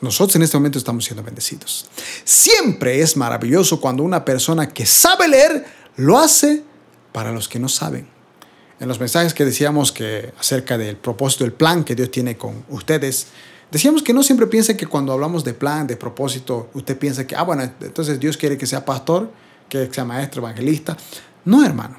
Nosotros 0.00 0.36
en 0.36 0.44
este 0.44 0.56
momento 0.56 0.78
estamos 0.78 1.04
siendo 1.04 1.22
bendecidos. 1.22 1.90
Siempre 2.24 3.02
es 3.02 3.18
maravilloso 3.18 3.82
cuando 3.82 4.02
una 4.02 4.24
persona 4.24 4.70
que 4.70 4.86
sabe 4.86 5.28
leer 5.28 5.66
lo 5.96 6.18
hace 6.18 6.62
para 7.12 7.32
los 7.32 7.48
que 7.48 7.58
no 7.58 7.68
saben. 7.68 8.08
En 8.80 8.88
los 8.88 8.98
mensajes 8.98 9.34
que 9.34 9.44
decíamos 9.44 9.92
que 9.92 10.32
acerca 10.40 10.78
del 10.78 10.96
propósito, 10.96 11.44
del 11.44 11.52
plan 11.52 11.84
que 11.84 11.94
Dios 11.94 12.10
tiene 12.10 12.38
con 12.38 12.64
ustedes, 12.70 13.26
Decíamos 13.74 14.04
que 14.04 14.12
no 14.12 14.22
siempre 14.22 14.46
piense 14.46 14.76
que 14.76 14.86
cuando 14.86 15.12
hablamos 15.12 15.42
de 15.42 15.52
plan, 15.52 15.88
de 15.88 15.96
propósito, 15.96 16.70
usted 16.74 16.96
piensa 16.96 17.26
que, 17.26 17.34
ah, 17.34 17.42
bueno, 17.42 17.64
entonces 17.80 18.20
Dios 18.20 18.36
quiere 18.36 18.56
que 18.56 18.68
sea 18.68 18.84
pastor, 18.84 19.32
que 19.68 19.92
sea 19.92 20.04
maestro, 20.04 20.42
evangelista. 20.42 20.96
No, 21.44 21.64
hermano. 21.64 21.96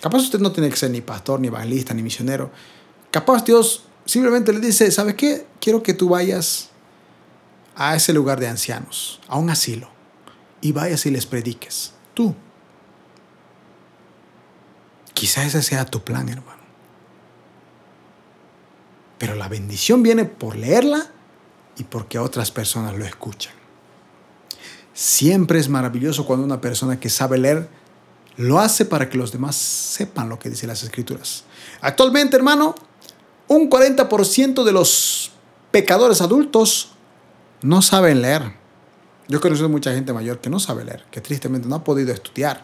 Capaz 0.00 0.18
usted 0.18 0.38
no 0.38 0.52
tiene 0.52 0.70
que 0.70 0.76
ser 0.76 0.92
ni 0.92 1.00
pastor, 1.00 1.40
ni 1.40 1.48
evangelista, 1.48 1.94
ni 1.94 2.04
misionero. 2.04 2.52
Capaz 3.10 3.44
Dios 3.44 3.86
simplemente 4.04 4.52
le 4.52 4.60
dice, 4.60 4.88
¿sabes 4.92 5.16
qué? 5.16 5.48
Quiero 5.60 5.82
que 5.82 5.94
tú 5.94 6.10
vayas 6.10 6.70
a 7.74 7.96
ese 7.96 8.12
lugar 8.12 8.38
de 8.38 8.46
ancianos, 8.46 9.20
a 9.26 9.36
un 9.36 9.50
asilo, 9.50 9.88
y 10.60 10.70
vayas 10.70 11.06
y 11.06 11.10
les 11.10 11.26
prediques. 11.26 11.92
Tú. 12.14 12.36
Quizá 15.12 15.44
ese 15.44 15.60
sea 15.60 15.86
tu 15.86 16.04
plan, 16.04 16.28
hermano. 16.28 16.53
Pero 19.24 19.36
la 19.36 19.48
bendición 19.48 20.02
viene 20.02 20.26
por 20.26 20.54
leerla 20.54 21.06
y 21.78 21.84
porque 21.84 22.18
otras 22.18 22.50
personas 22.50 22.94
lo 22.94 23.06
escuchan. 23.06 23.54
Siempre 24.92 25.58
es 25.58 25.70
maravilloso 25.70 26.26
cuando 26.26 26.44
una 26.44 26.60
persona 26.60 27.00
que 27.00 27.08
sabe 27.08 27.38
leer 27.38 27.66
lo 28.36 28.58
hace 28.58 28.84
para 28.84 29.08
que 29.08 29.16
los 29.16 29.32
demás 29.32 29.56
sepan 29.56 30.28
lo 30.28 30.38
que 30.38 30.50
dicen 30.50 30.68
las 30.68 30.82
escrituras. 30.82 31.44
Actualmente, 31.80 32.36
hermano, 32.36 32.74
un 33.48 33.70
40% 33.70 34.62
de 34.62 34.72
los 34.72 35.32
pecadores 35.70 36.20
adultos 36.20 36.90
no 37.62 37.80
saben 37.80 38.20
leer. 38.20 38.42
Yo 39.26 39.40
conozco 39.40 39.70
mucha 39.70 39.94
gente 39.94 40.12
mayor 40.12 40.42
que 40.42 40.50
no 40.50 40.60
sabe 40.60 40.84
leer, 40.84 41.02
que 41.10 41.22
tristemente 41.22 41.66
no 41.66 41.76
ha 41.76 41.82
podido 41.82 42.12
estudiar 42.12 42.62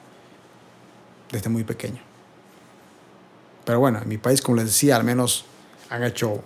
desde 1.33 1.49
muy 1.49 1.65
pequeño. 1.65 2.03
Pero 3.65 3.81
bueno, 3.81 4.01
en 4.03 4.09
mi 4.11 4.19
país, 4.19 4.43
como 4.43 4.57
les 4.57 4.67
decía, 4.67 4.97
al 4.97 5.05
menos 5.05 5.47
han 5.91 6.05
hecho 6.05 6.43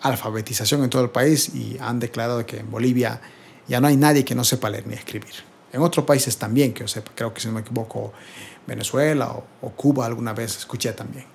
alfabetización 0.00 0.84
en 0.84 0.90
todo 0.90 1.02
el 1.02 1.10
país 1.10 1.54
y 1.54 1.76
han 1.80 1.98
declarado 1.98 2.46
que 2.46 2.58
en 2.58 2.70
Bolivia 2.70 3.20
ya 3.68 3.80
no 3.80 3.88
hay 3.88 3.96
nadie 3.96 4.24
que 4.24 4.34
no 4.34 4.44
sepa 4.44 4.70
leer 4.70 4.86
ni 4.86 4.94
escribir. 4.94 5.34
En 5.72 5.82
otros 5.82 6.06
países 6.06 6.38
también, 6.38 6.72
que 6.72 6.80
yo 6.80 6.88
sepa, 6.88 7.10
creo 7.14 7.34
que 7.34 7.40
si 7.40 7.48
no 7.48 7.54
me 7.54 7.60
equivoco, 7.60 8.12
Venezuela 8.66 9.32
o, 9.60 9.70
Cuba 9.70 10.06
alguna 10.06 10.32
vez 10.32 10.56
escuché 10.56 10.92
también. 10.92 11.26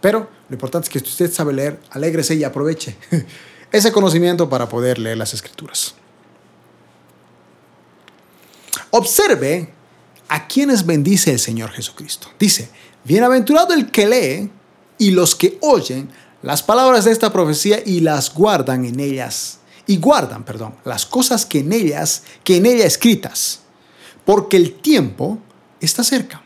Pero 0.00 0.30
lo 0.48 0.54
importante 0.54 0.86
es 0.86 0.90
que 0.90 1.00
si 1.00 1.06
usted 1.06 1.32
sabe 1.32 1.52
leer, 1.52 1.80
alégrese 1.90 2.34
y 2.36 2.44
aproveche 2.44 2.96
ese 3.72 3.92
conocimiento 3.92 4.48
para 4.48 4.68
poder 4.68 4.98
leer 4.98 5.18
las 5.18 5.34
escrituras. 5.34 5.94
Observe 8.90 9.72
a 10.28 10.46
quienes 10.46 10.86
bendice 10.86 11.32
el 11.32 11.40
Señor 11.40 11.70
Jesucristo. 11.70 12.28
Dice, 12.38 12.70
bienaventurado 13.04 13.74
el 13.74 13.90
que 13.90 14.06
lee 14.06 14.50
y 14.98 15.10
los 15.10 15.34
que 15.34 15.58
oyen 15.60 16.08
las 16.46 16.62
palabras 16.62 17.04
de 17.04 17.10
esta 17.10 17.32
profecía 17.32 17.82
y 17.84 17.98
las 17.98 18.32
guardan 18.32 18.84
en 18.84 19.00
ellas. 19.00 19.58
Y 19.88 19.96
guardan, 19.96 20.44
perdón, 20.44 20.76
las 20.84 21.04
cosas 21.04 21.44
que 21.44 21.58
en 21.58 21.72
ellas, 21.72 22.22
que 22.44 22.58
en 22.58 22.66
ella 22.66 22.86
escritas, 22.86 23.62
porque 24.24 24.56
el 24.56 24.74
tiempo 24.74 25.40
está 25.80 26.04
cerca. 26.04 26.40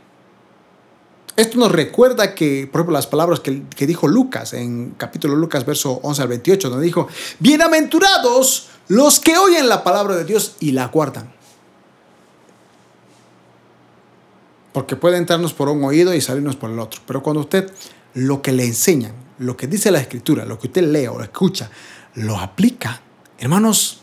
Esto 1.36 1.58
nos 1.58 1.70
recuerda 1.70 2.34
que, 2.34 2.66
por 2.72 2.80
ejemplo, 2.80 2.94
las 2.94 3.06
palabras 3.08 3.40
que, 3.40 3.64
que 3.76 3.86
dijo 3.86 4.08
Lucas 4.08 4.54
en 4.54 4.94
capítulo 4.96 5.36
Lucas, 5.36 5.66
verso 5.66 6.00
11 6.02 6.22
al 6.22 6.28
28, 6.28 6.70
donde 6.70 6.86
dijo, 6.86 7.06
bienaventurados 7.38 8.70
los 8.88 9.20
que 9.20 9.36
oyen 9.36 9.68
la 9.68 9.84
palabra 9.84 10.16
de 10.16 10.24
Dios 10.24 10.56
y 10.60 10.72
la 10.72 10.86
guardan. 10.86 11.30
Porque 14.72 14.96
puede 14.96 15.18
entrarnos 15.18 15.52
por 15.52 15.68
un 15.68 15.84
oído 15.84 16.14
y 16.14 16.22
salirnos 16.22 16.56
por 16.56 16.70
el 16.70 16.78
otro. 16.78 17.02
Pero 17.06 17.22
cuando 17.22 17.40
usted 17.40 17.70
lo 18.14 18.40
que 18.40 18.52
le 18.52 18.64
enseñan, 18.64 19.28
lo 19.40 19.56
que 19.56 19.66
dice 19.66 19.90
la 19.90 20.00
escritura, 20.00 20.44
lo 20.44 20.58
que 20.58 20.66
usted 20.66 20.82
lee 20.82 21.06
o 21.06 21.20
escucha, 21.22 21.70
lo 22.14 22.38
aplica, 22.38 23.00
hermanos, 23.38 24.00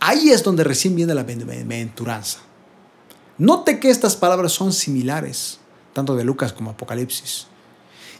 ahí 0.00 0.30
es 0.30 0.42
donde 0.42 0.64
recién 0.64 0.96
viene 0.96 1.14
la 1.14 1.22
bienaventuranza. 1.22 2.40
Note 3.38 3.78
que 3.78 3.88
estas 3.88 4.16
palabras 4.16 4.52
son 4.52 4.72
similares, 4.72 5.60
tanto 5.92 6.16
de 6.16 6.24
Lucas 6.24 6.52
como 6.52 6.70
Apocalipsis. 6.70 7.46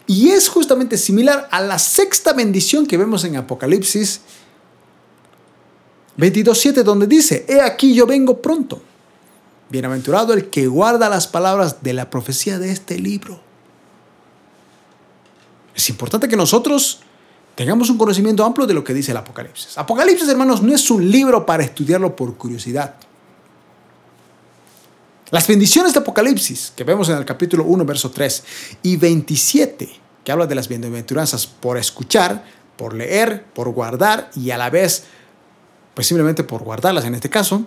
Y 0.06 0.30
es 0.30 0.48
justamente 0.48 0.96
similar 0.96 1.48
a 1.50 1.60
la 1.60 1.78
sexta 1.80 2.32
bendición 2.32 2.86
que 2.86 2.96
vemos 2.96 3.24
en 3.24 3.36
Apocalipsis 3.36 4.20
22.7, 6.16 6.84
donde 6.84 7.08
dice, 7.08 7.44
He 7.48 7.60
aquí 7.60 7.94
yo 7.94 8.06
vengo 8.06 8.40
pronto. 8.40 8.80
Bienaventurado 9.70 10.34
el 10.34 10.50
que 10.50 10.68
guarda 10.68 11.08
las 11.08 11.26
palabras 11.26 11.82
de 11.82 11.94
la 11.94 12.10
profecía 12.10 12.60
de 12.60 12.70
este 12.70 12.98
libro. 12.98 13.47
Es 15.78 15.88
importante 15.90 16.26
que 16.26 16.36
nosotros 16.36 16.98
tengamos 17.54 17.88
un 17.88 17.96
conocimiento 17.96 18.44
amplio 18.44 18.66
de 18.66 18.74
lo 18.74 18.82
que 18.82 18.92
dice 18.92 19.12
el 19.12 19.16
Apocalipsis. 19.16 19.78
Apocalipsis, 19.78 20.28
hermanos, 20.28 20.60
no 20.60 20.74
es 20.74 20.90
un 20.90 21.08
libro 21.08 21.46
para 21.46 21.62
estudiarlo 21.62 22.16
por 22.16 22.34
curiosidad. 22.36 22.96
Las 25.30 25.46
bendiciones 25.46 25.92
de 25.92 26.00
Apocalipsis, 26.00 26.72
que 26.74 26.82
vemos 26.82 27.08
en 27.10 27.18
el 27.18 27.24
capítulo 27.24 27.62
1, 27.62 27.84
verso 27.84 28.10
3 28.10 28.44
y 28.82 28.96
27, 28.96 29.88
que 30.24 30.32
habla 30.32 30.46
de 30.46 30.56
las 30.56 30.66
bienaventuranzas 30.66 31.46
por 31.46 31.78
escuchar, 31.78 32.44
por 32.76 32.92
leer, 32.92 33.44
por 33.44 33.68
guardar 33.68 34.32
y 34.34 34.50
a 34.50 34.58
la 34.58 34.70
vez, 34.70 35.04
pues 35.94 36.08
simplemente 36.08 36.42
por 36.42 36.64
guardarlas 36.64 37.04
en 37.04 37.14
este 37.14 37.30
caso, 37.30 37.62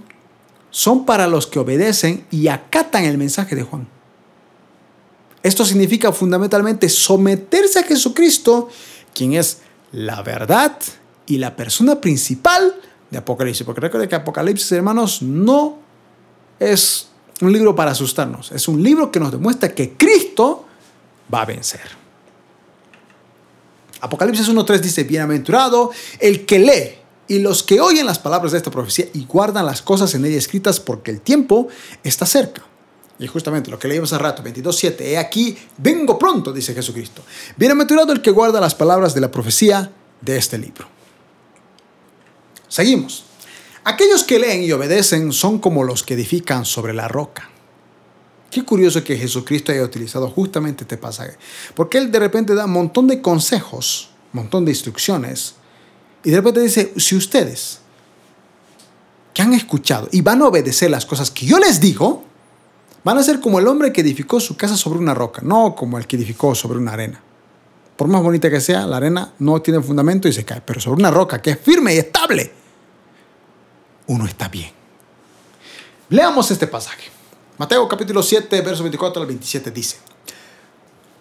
son 0.69 1.05
para 1.05 1.27
los 1.27 1.47
que 1.47 1.59
obedecen 1.59 2.27
y 2.29 2.49
acatan 2.49 3.05
el 3.05 3.17
mensaje 3.17 3.55
de 3.55 3.63
Juan. 3.63 3.87
Esto 5.43 5.65
significa 5.65 6.11
fundamentalmente 6.11 6.87
someterse 6.89 7.79
a 7.79 7.83
Jesucristo, 7.83 8.69
quien 9.13 9.33
es 9.33 9.59
la 9.91 10.21
verdad 10.21 10.77
y 11.25 11.37
la 11.37 11.55
persona 11.55 11.99
principal 11.99 12.75
de 13.09 13.17
Apocalipsis. 13.17 13.65
Porque 13.65 13.81
recuerden 13.81 14.09
que 14.09 14.15
Apocalipsis, 14.15 14.71
hermanos, 14.71 15.21
no 15.21 15.79
es 16.59 17.07
un 17.41 17.51
libro 17.51 17.75
para 17.75 17.91
asustarnos. 17.91 18.51
Es 18.51 18.67
un 18.67 18.83
libro 18.83 19.11
que 19.11 19.19
nos 19.19 19.31
demuestra 19.31 19.73
que 19.73 19.93
Cristo 19.93 20.65
va 21.33 21.41
a 21.41 21.45
vencer. 21.45 22.01
Apocalipsis 24.01 24.49
1.3 24.49 24.79
dice, 24.79 25.03
bienaventurado 25.03 25.91
el 26.19 26.45
que 26.45 26.59
lee 26.59 27.01
y 27.27 27.39
los 27.39 27.63
que 27.63 27.79
oyen 27.79 28.05
las 28.05 28.19
palabras 28.19 28.51
de 28.51 28.57
esta 28.57 28.71
profecía 28.71 29.05
y 29.13 29.25
guardan 29.25 29.65
las 29.65 29.81
cosas 29.81 30.13
en 30.15 30.25
ella 30.25 30.37
escritas 30.37 30.79
porque 30.79 31.11
el 31.11 31.21
tiempo 31.21 31.67
está 32.03 32.25
cerca. 32.25 32.63
Y 33.21 33.27
justamente 33.27 33.69
lo 33.69 33.77
que 33.77 33.87
leímos 33.87 34.11
hace 34.11 34.21
rato, 34.21 34.41
22.7, 34.43 35.01
he 35.01 35.17
aquí, 35.19 35.55
vengo 35.77 36.17
pronto, 36.17 36.51
dice 36.51 36.73
Jesucristo. 36.73 37.21
Bienaventurado 37.55 38.11
el 38.13 38.21
que 38.23 38.31
guarda 38.31 38.59
las 38.59 38.73
palabras 38.73 39.13
de 39.13 39.21
la 39.21 39.29
profecía 39.29 39.91
de 40.21 40.37
este 40.37 40.57
libro. 40.57 40.87
Seguimos. 42.67 43.25
Aquellos 43.83 44.23
que 44.23 44.39
leen 44.39 44.63
y 44.63 44.71
obedecen 44.71 45.31
son 45.33 45.59
como 45.59 45.83
los 45.83 46.01
que 46.01 46.15
edifican 46.15 46.65
sobre 46.65 46.93
la 46.95 47.07
roca. 47.07 47.47
Qué 48.49 48.65
curioso 48.65 49.03
que 49.03 49.15
Jesucristo 49.15 49.71
haya 49.71 49.83
utilizado 49.83 50.27
justamente 50.27 50.83
este 50.83 50.97
pasaje, 50.97 51.37
porque 51.75 51.99
Él 51.99 52.11
de 52.11 52.19
repente 52.19 52.55
da 52.55 52.65
un 52.65 52.71
montón 52.71 53.07
de 53.07 53.21
consejos, 53.21 54.09
un 54.33 54.41
montón 54.41 54.65
de 54.65 54.71
instrucciones, 54.71 55.53
y 56.23 56.31
de 56.31 56.37
repente 56.37 56.59
dice, 56.59 56.91
si 56.97 57.15
ustedes 57.15 57.81
que 59.31 59.43
han 59.43 59.53
escuchado 59.53 60.09
y 60.11 60.21
van 60.21 60.41
a 60.41 60.47
obedecer 60.47 60.89
las 60.89 61.05
cosas 61.05 61.29
que 61.29 61.45
yo 61.45 61.59
les 61.59 61.79
digo, 61.79 62.30
van 63.03 63.17
a 63.17 63.23
ser 63.23 63.39
como 63.39 63.59
el 63.59 63.67
hombre 63.67 63.91
que 63.91 64.01
edificó 64.01 64.39
su 64.39 64.57
casa 64.57 64.77
sobre 64.77 64.99
una 64.99 65.13
roca, 65.13 65.41
no 65.43 65.75
como 65.75 65.97
el 65.97 66.07
que 66.07 66.15
edificó 66.15 66.55
sobre 66.55 66.79
una 66.79 66.93
arena. 66.93 67.21
Por 67.95 68.07
más 68.07 68.23
bonita 68.23 68.49
que 68.49 68.61
sea, 68.61 68.87
la 68.87 68.97
arena 68.97 69.33
no 69.39 69.61
tiene 69.61 69.81
fundamento 69.81 70.27
y 70.27 70.33
se 70.33 70.45
cae, 70.45 70.61
pero 70.61 70.79
sobre 70.79 71.01
una 71.01 71.11
roca 71.11 71.41
que 71.41 71.51
es 71.51 71.59
firme 71.59 71.93
y 71.93 71.97
estable 71.97 72.61
uno 74.11 74.25
está 74.25 74.49
bien. 74.49 74.71
Leamos 76.09 76.51
este 76.51 76.67
pasaje. 76.67 77.09
Mateo 77.57 77.87
capítulo 77.87 78.21
7, 78.21 78.61
verso 78.61 78.83
24 78.83 79.21
al 79.21 79.27
27 79.27 79.71
dice, 79.71 79.97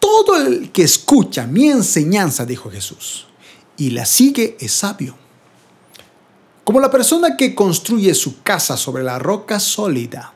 Todo 0.00 0.36
el 0.36 0.72
que 0.72 0.82
escucha 0.82 1.46
mi 1.46 1.68
enseñanza, 1.68 2.44
dijo 2.44 2.70
Jesús, 2.70 3.28
y 3.76 3.90
la 3.90 4.06
sigue 4.06 4.56
es 4.58 4.72
sabio. 4.72 5.16
Como 6.64 6.80
la 6.80 6.90
persona 6.90 7.36
que 7.36 7.54
construye 7.54 8.14
su 8.14 8.42
casa 8.42 8.76
sobre 8.76 9.04
la 9.04 9.18
roca 9.18 9.60
sólida, 9.60 10.32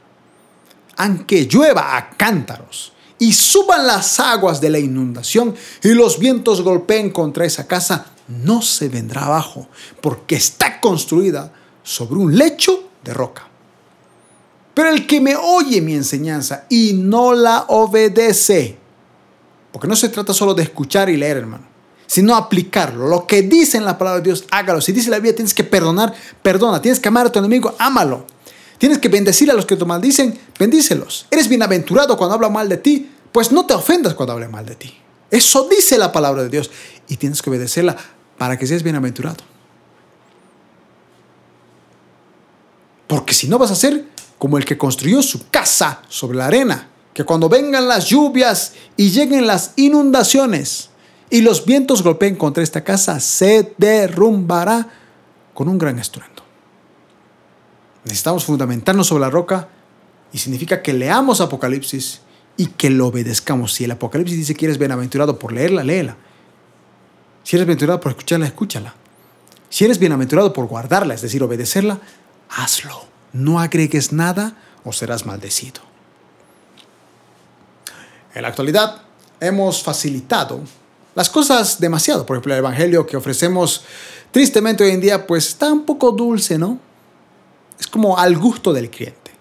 aunque 0.97 1.47
llueva 1.47 1.97
a 1.97 2.11
cántaros 2.11 2.93
y 3.19 3.33
suban 3.33 3.87
las 3.87 4.21
aguas 4.21 4.61
de 4.61 4.71
la 4.71 4.79
inundación 4.79 5.55
y 5.83 5.89
los 5.89 6.19
vientos 6.19 6.63
golpeen 6.63 7.11
contra 7.11 7.45
esa 7.45 7.67
casa, 7.67 8.07
no 8.29 8.63
se 8.63 8.89
vendrá 8.89 9.27
abajo, 9.27 9.69
porque 10.01 10.37
está 10.37 10.81
construida 10.81 11.53
sobre 11.83 12.19
un 12.19 12.37
lecho 12.37 12.89
de 13.05 13.15
roca. 13.15 13.49
Pero 14.73 14.89
el 14.91 15.07
que 15.07 15.21
me 15.21 15.37
oye 15.37 15.81
mi 15.81 15.95
enseñanza 15.95 16.65
y 16.69 16.95
no 16.95 17.33
la 17.33 17.67
obedece, 17.69 18.77
porque 19.73 19.87
no 19.87 19.95
se 19.95 20.09
trata 20.09 20.35
solo 20.35 20.55
de 20.55 20.65
escuchar 20.65 21.09
y 21.09 21.17
leer, 21.17 21.37
hermano, 21.39 21.65
sino 22.07 22.35
aplicarlo. 22.35 23.07
Lo 23.07 23.27
que 23.27 23.43
dice 23.43 23.77
en 23.77 23.85
la 23.85 23.99
palabra 23.99 24.21
de 24.21 24.25
Dios, 24.25 24.45
hágalo. 24.51 24.81
Si 24.81 24.93
dice 24.93 25.11
la 25.11 25.17
Biblia, 25.17 25.35
tienes 25.35 25.55
que 25.55 25.65
perdonar, 25.65 26.15
perdona. 26.43 26.81
Tienes 26.83 27.01
que 27.01 27.09
amar 27.09 27.27
a 27.27 27.33
tu 27.33 27.39
enemigo, 27.39 27.75
ámalo. 27.79 28.27
Tienes 28.85 28.99
que 28.99 29.09
bendecir 29.09 29.51
a 29.51 29.55
los 29.55 29.65
que 29.65 29.77
te 29.77 29.87
maldicen, 29.87 30.39
bendícelos. 30.59 31.27
Eres 31.31 31.49
bienaventurado 31.49 32.19
cuando 32.19 32.35
habla 32.35 32.51
mal 32.51 32.69
de 32.69 32.77
ti, 32.77 33.09
pues 33.33 33.51
no 33.51 33.65
te 33.65 33.73
ofendas 33.73 34.13
cuando 34.13 34.35
hable 34.35 34.47
mal 34.47 34.67
de 34.67 34.75
ti. 34.75 34.95
Eso 35.31 35.67
dice 35.71 35.97
la 35.97 36.13
palabra 36.13 36.43
de 36.43 36.51
Dios 36.51 36.71
y 37.09 37.17
tienes 37.17 37.41
que 37.41 37.49
obedecerla 37.49 37.97
para 38.37 38.59
que 38.59 38.67
seas 38.67 38.83
bienaventurado. 38.83 39.39
Porque 43.07 43.33
si 43.33 43.49
no 43.49 43.57
vas 43.57 43.71
a 43.71 43.75
ser 43.75 44.05
como 44.37 44.59
el 44.59 44.67
que 44.67 44.77
construyó 44.77 45.23
su 45.23 45.49
casa 45.49 46.03
sobre 46.11 46.37
la 46.37 46.49
arena, 46.49 46.91
que 47.15 47.25
cuando 47.25 47.49
vengan 47.49 47.89
las 47.89 48.05
lluvias 48.11 48.75
y 48.99 49.09
lleguen 49.09 49.47
las 49.47 49.73
inundaciones 49.77 50.91
y 51.31 51.41
los 51.41 51.65
vientos 51.65 52.03
golpeen 52.03 52.37
contra 52.37 52.63
esta 52.63 52.85
casa, 52.85 53.19
se 53.19 53.73
derrumbará 53.79 54.87
con 55.55 55.69
un 55.69 55.79
gran 55.79 55.99
estruendo. 55.99 56.34
Necesitamos 58.05 58.45
fundamentarnos 58.45 59.07
sobre 59.07 59.23
la 59.23 59.31
roca 59.31 59.69
y 60.33 60.39
significa 60.39 60.83
que 60.83 60.93
leamos 60.93 61.41
Apocalipsis 61.41 62.21
y 62.57 62.67
que 62.67 62.91
lo 62.91 63.09
obedezcamos. 63.09 63.73
Si 63.73 63.85
el 63.85 63.91
Apocalipsis 63.91 64.37
dice 64.37 64.55
que 64.55 64.67
eres 64.67 64.79
bienaventurado 64.79 65.39
por 65.39 65.53
leerla, 65.53 65.83
léela. 65.83 66.17
Si 67.43 67.57
eres 67.57 67.67
bienaventurado 67.67 68.01
por 68.01 68.13
escucharla, 68.13 68.47
escúchala. 68.47 68.95
Si 69.69 69.85
eres 69.85 69.99
bienaventurado 69.99 70.53
por 70.53 70.67
guardarla, 70.67 71.15
es 71.15 71.23
decir, 71.23 71.43
obedecerla, 71.43 72.01
hazlo. 72.49 73.07
No 73.33 73.59
agregues 73.59 74.13
nada 74.13 74.57
o 74.85 74.93
serás 74.93 75.27
maldecido. 75.27 75.81
En 78.35 78.43
la 78.43 78.49
actualidad 78.49 79.03
hemos 79.41 79.83
facilitado 79.83 80.61
las 81.15 81.31
cosas 81.31 81.81
demasiado. 81.81 82.27
Por 82.27 82.37
ejemplo, 82.37 82.53
el 82.55 82.59
Evangelio 82.59 83.07
que 83.07 83.17
ofrecemos 83.17 83.85
tristemente 84.31 84.85
hoy 84.85 84.91
en 84.91 85.01
día, 85.01 85.27
pues 85.27 85.49
está 85.49 85.73
un 85.73 85.85
poco 85.85 86.13
dulce, 86.13 86.59
¿no? 86.59 86.79
Es 87.79 87.87
como 87.87 88.19
al 88.19 88.37
gusto 88.37 88.73
del 88.73 88.91
cliente. 88.91 89.33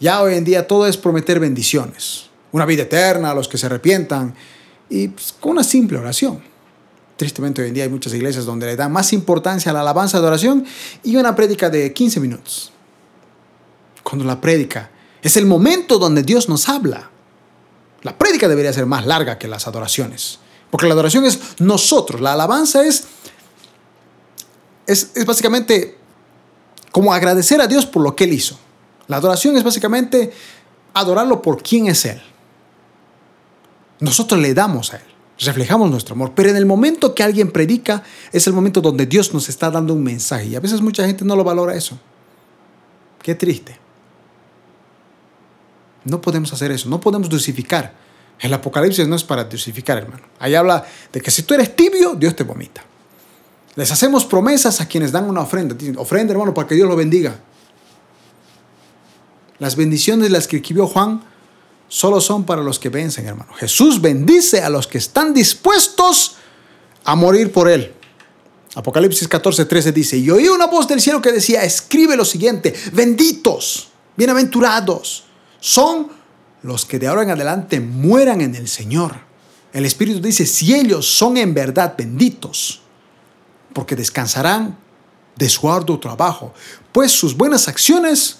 Ya 0.00 0.20
hoy 0.20 0.34
en 0.34 0.44
día 0.44 0.66
todo 0.66 0.86
es 0.86 0.96
prometer 0.96 1.38
bendiciones, 1.38 2.28
una 2.50 2.66
vida 2.66 2.82
eterna 2.82 3.30
a 3.30 3.34
los 3.34 3.46
que 3.46 3.56
se 3.56 3.66
arrepientan 3.66 4.34
y 4.90 5.08
pues, 5.08 5.32
con 5.38 5.52
una 5.52 5.64
simple 5.64 5.98
oración. 5.98 6.42
Tristemente 7.16 7.62
hoy 7.62 7.68
en 7.68 7.74
día 7.74 7.84
hay 7.84 7.90
muchas 7.90 8.12
iglesias 8.12 8.44
donde 8.44 8.66
le 8.66 8.74
dan 8.74 8.90
más 8.90 9.12
importancia 9.12 9.70
a 9.70 9.72
la 9.72 9.80
alabanza 9.80 10.20
de 10.20 10.26
oración 10.26 10.64
y 11.04 11.16
una 11.16 11.36
prédica 11.36 11.70
de 11.70 11.92
15 11.92 12.18
minutos. 12.18 12.72
Cuando 14.02 14.24
la 14.24 14.40
prédica 14.40 14.90
es 15.22 15.36
el 15.36 15.46
momento 15.46 15.98
donde 15.98 16.24
Dios 16.24 16.48
nos 16.48 16.68
habla. 16.68 17.10
La 18.02 18.18
prédica 18.18 18.48
debería 18.48 18.72
ser 18.72 18.86
más 18.86 19.06
larga 19.06 19.38
que 19.38 19.46
las 19.46 19.68
adoraciones. 19.68 20.40
Porque 20.68 20.88
la 20.88 20.94
adoración 20.94 21.24
es 21.24 21.38
nosotros. 21.60 22.20
La 22.20 22.32
alabanza 22.32 22.84
es, 22.84 23.04
es, 24.86 25.12
es 25.14 25.24
básicamente 25.24 26.01
como 26.92 27.12
agradecer 27.12 27.60
a 27.60 27.66
Dios 27.66 27.86
por 27.86 28.02
lo 28.02 28.14
que 28.14 28.24
Él 28.24 28.34
hizo. 28.34 28.58
La 29.08 29.16
adoración 29.16 29.56
es 29.56 29.64
básicamente 29.64 30.32
adorarlo 30.94 31.42
por 31.42 31.62
quién 31.62 31.88
es 31.88 32.04
Él. 32.04 32.22
Nosotros 33.98 34.40
le 34.40 34.54
damos 34.54 34.92
a 34.92 34.98
Él 34.98 35.12
reflejamos 35.44 35.90
nuestro 35.90 36.14
amor. 36.14 36.32
Pero 36.34 36.50
en 36.50 36.56
el 36.56 36.66
momento 36.66 37.14
que 37.14 37.22
alguien 37.22 37.50
predica, 37.50 38.02
es 38.32 38.46
el 38.46 38.52
momento 38.52 38.80
donde 38.80 39.06
Dios 39.06 39.32
nos 39.34 39.48
está 39.48 39.70
dando 39.70 39.94
un 39.94 40.02
mensaje. 40.02 40.46
Y 40.46 40.56
a 40.56 40.60
veces 40.60 40.80
mucha 40.80 41.06
gente 41.06 41.24
no 41.24 41.36
lo 41.36 41.44
valora 41.44 41.74
eso. 41.74 41.98
Qué 43.22 43.34
triste. 43.34 43.78
No 46.04 46.20
podemos 46.20 46.52
hacer 46.52 46.72
eso, 46.72 46.88
no 46.88 47.00
podemos 47.00 47.28
dosificar. 47.28 47.94
El 48.40 48.52
Apocalipsis 48.52 49.06
no 49.06 49.14
es 49.14 49.22
para 49.22 49.44
dosificar, 49.44 49.98
hermano. 49.98 50.24
Ahí 50.40 50.54
habla 50.56 50.84
de 51.12 51.20
que 51.20 51.30
si 51.30 51.44
tú 51.44 51.54
eres 51.54 51.76
tibio, 51.76 52.14
Dios 52.14 52.34
te 52.34 52.42
vomita. 52.42 52.84
Les 53.74 53.90
hacemos 53.90 54.24
promesas 54.24 54.80
a 54.80 54.86
quienes 54.86 55.12
dan 55.12 55.28
una 55.28 55.40
ofrenda. 55.40 55.74
ofrenda, 55.96 56.32
hermano, 56.32 56.52
para 56.52 56.68
que 56.68 56.74
Dios 56.74 56.88
lo 56.88 56.96
bendiga. 56.96 57.40
Las 59.58 59.76
bendiciones 59.76 60.30
las 60.30 60.46
que 60.46 60.56
escribió 60.56 60.86
Juan 60.86 61.22
solo 61.88 62.20
son 62.20 62.44
para 62.44 62.62
los 62.62 62.78
que 62.78 62.88
vencen, 62.88 63.26
hermano. 63.26 63.52
Jesús 63.54 64.00
bendice 64.00 64.62
a 64.62 64.68
los 64.68 64.86
que 64.86 64.98
están 64.98 65.32
dispuestos 65.32 66.36
a 67.04 67.14
morir 67.14 67.52
por 67.52 67.68
Él. 67.68 67.94
Apocalipsis 68.74 69.28
14, 69.28 69.66
13 69.66 69.92
dice, 69.92 70.16
y 70.16 70.30
oí 70.30 70.48
una 70.48 70.66
voz 70.66 70.88
del 70.88 71.00
cielo 71.00 71.20
que 71.20 71.30
decía, 71.30 71.62
escribe 71.62 72.16
lo 72.16 72.24
siguiente, 72.24 72.74
benditos, 72.92 73.88
bienaventurados, 74.16 75.24
son 75.60 76.08
los 76.62 76.86
que 76.86 76.98
de 76.98 77.08
ahora 77.08 77.22
en 77.22 77.30
adelante 77.30 77.80
mueran 77.80 78.40
en 78.40 78.54
el 78.54 78.68
Señor. 78.68 79.14
El 79.72 79.84
Espíritu 79.84 80.20
dice, 80.20 80.46
si 80.46 80.74
ellos 80.74 81.06
son 81.06 81.36
en 81.36 81.52
verdad 81.52 81.94
benditos, 81.96 82.81
porque 83.72 83.96
descansarán 83.96 84.78
de 85.36 85.48
su 85.48 85.70
arduo 85.70 85.98
trabajo, 85.98 86.52
pues 86.92 87.12
sus 87.12 87.36
buenas 87.36 87.68
acciones 87.68 88.38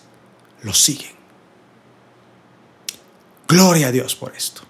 los 0.62 0.79
siguen. 0.81 1.12
Gloria 3.49 3.88
a 3.88 3.92
Dios 3.92 4.14
por 4.14 4.35
esto. 4.35 4.62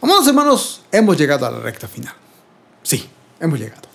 Amados 0.00 0.26
hermanos, 0.28 0.82
hemos 0.92 1.16
llegado 1.16 1.46
a 1.46 1.50
la 1.50 1.58
recta 1.58 1.88
final. 1.88 2.14
Sí, 2.82 3.08
hemos 3.40 3.58
llegado. 3.58 3.86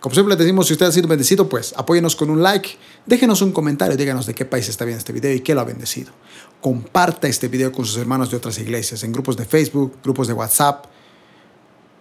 Como 0.00 0.14
siempre 0.14 0.34
les 0.34 0.38
decimos, 0.38 0.66
si 0.66 0.72
usted 0.72 0.86
ha 0.86 0.92
sido 0.92 1.06
bendecido, 1.06 1.48
pues 1.48 1.74
apóyenos 1.76 2.16
con 2.16 2.28
un 2.28 2.42
like, 2.42 2.70
déjenos 3.06 3.40
un 3.40 3.52
comentario, 3.52 3.96
díganos 3.96 4.26
de 4.26 4.34
qué 4.34 4.44
país 4.44 4.68
está 4.68 4.84
viendo 4.84 4.98
este 4.98 5.12
video 5.12 5.32
y 5.32 5.40
qué 5.40 5.54
lo 5.54 5.60
ha 5.60 5.64
bendecido. 5.64 6.12
Comparta 6.60 7.28
este 7.28 7.46
video 7.46 7.70
con 7.70 7.84
sus 7.84 7.98
hermanos 7.98 8.30
de 8.30 8.36
otras 8.36 8.58
iglesias, 8.58 9.04
en 9.04 9.12
grupos 9.12 9.36
de 9.36 9.44
Facebook, 9.44 9.98
grupos 10.02 10.26
de 10.26 10.32
WhatsApp. 10.32 10.86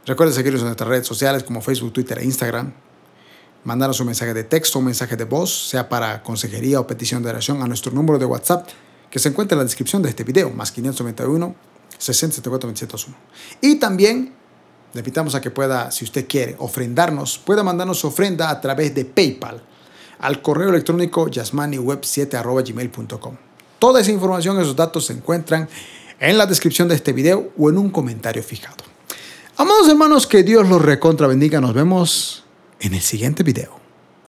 Recuerden 0.05 0.35
seguirnos 0.35 0.61
en 0.61 0.67
nuestras 0.67 0.89
redes 0.89 1.05
sociales 1.05 1.43
como 1.43 1.61
Facebook, 1.61 1.93
Twitter 1.93 2.17
e 2.17 2.25
Instagram. 2.25 2.73
Mandarnos 3.63 3.99
un 3.99 4.07
mensaje 4.07 4.33
de 4.33 4.43
texto, 4.43 4.79
un 4.79 4.85
mensaje 4.85 5.15
de 5.15 5.25
voz, 5.25 5.69
sea 5.69 5.87
para 5.87 6.23
consejería 6.23 6.79
o 6.79 6.87
petición 6.87 7.21
de 7.21 7.29
oración 7.29 7.61
a 7.61 7.67
nuestro 7.67 7.91
número 7.91 8.17
de 8.17 8.25
WhatsApp 8.25 8.67
que 9.11 9.19
se 9.19 9.29
encuentra 9.29 9.53
en 9.55 9.59
la 9.59 9.65
descripción 9.65 10.01
de 10.01 10.09
este 10.09 10.23
video, 10.23 10.49
más 10.49 10.71
591 10.71 11.53
6074 11.99 12.71
201. 12.71 13.15
Y 13.61 13.75
también 13.75 14.33
le 14.93 14.99
invitamos 14.99 15.35
a 15.35 15.41
que 15.41 15.51
pueda, 15.51 15.91
si 15.91 16.03
usted 16.03 16.27
quiere, 16.27 16.55
ofrendarnos, 16.57 17.37
pueda 17.37 17.61
mandarnos 17.61 17.99
su 17.99 18.07
ofrenda 18.07 18.49
a 18.49 18.59
través 18.59 18.95
de 18.95 19.05
PayPal 19.05 19.61
al 20.19 20.41
correo 20.41 20.69
electrónico 20.69 21.27
yasmaniweb7.gmail.com. 21.27 23.35
Toda 23.77 24.01
esa 24.01 24.11
información, 24.11 24.59
esos 24.59 24.75
datos 24.75 25.05
se 25.05 25.13
encuentran 25.13 25.69
en 26.19 26.39
la 26.39 26.47
descripción 26.47 26.87
de 26.87 26.95
este 26.95 27.13
video 27.13 27.51
o 27.57 27.69
en 27.69 27.77
un 27.77 27.91
comentario 27.91 28.41
fijado. 28.41 28.90
Amados 29.61 29.87
hermanos, 29.89 30.25
que 30.25 30.41
Dios 30.41 30.67
los 30.67 30.81
recontra 30.81 31.27
bendiga. 31.27 31.61
Nos 31.61 31.75
vemos 31.75 32.43
en 32.79 32.95
el 32.95 33.01
siguiente 33.01 33.43
video. 33.43 33.80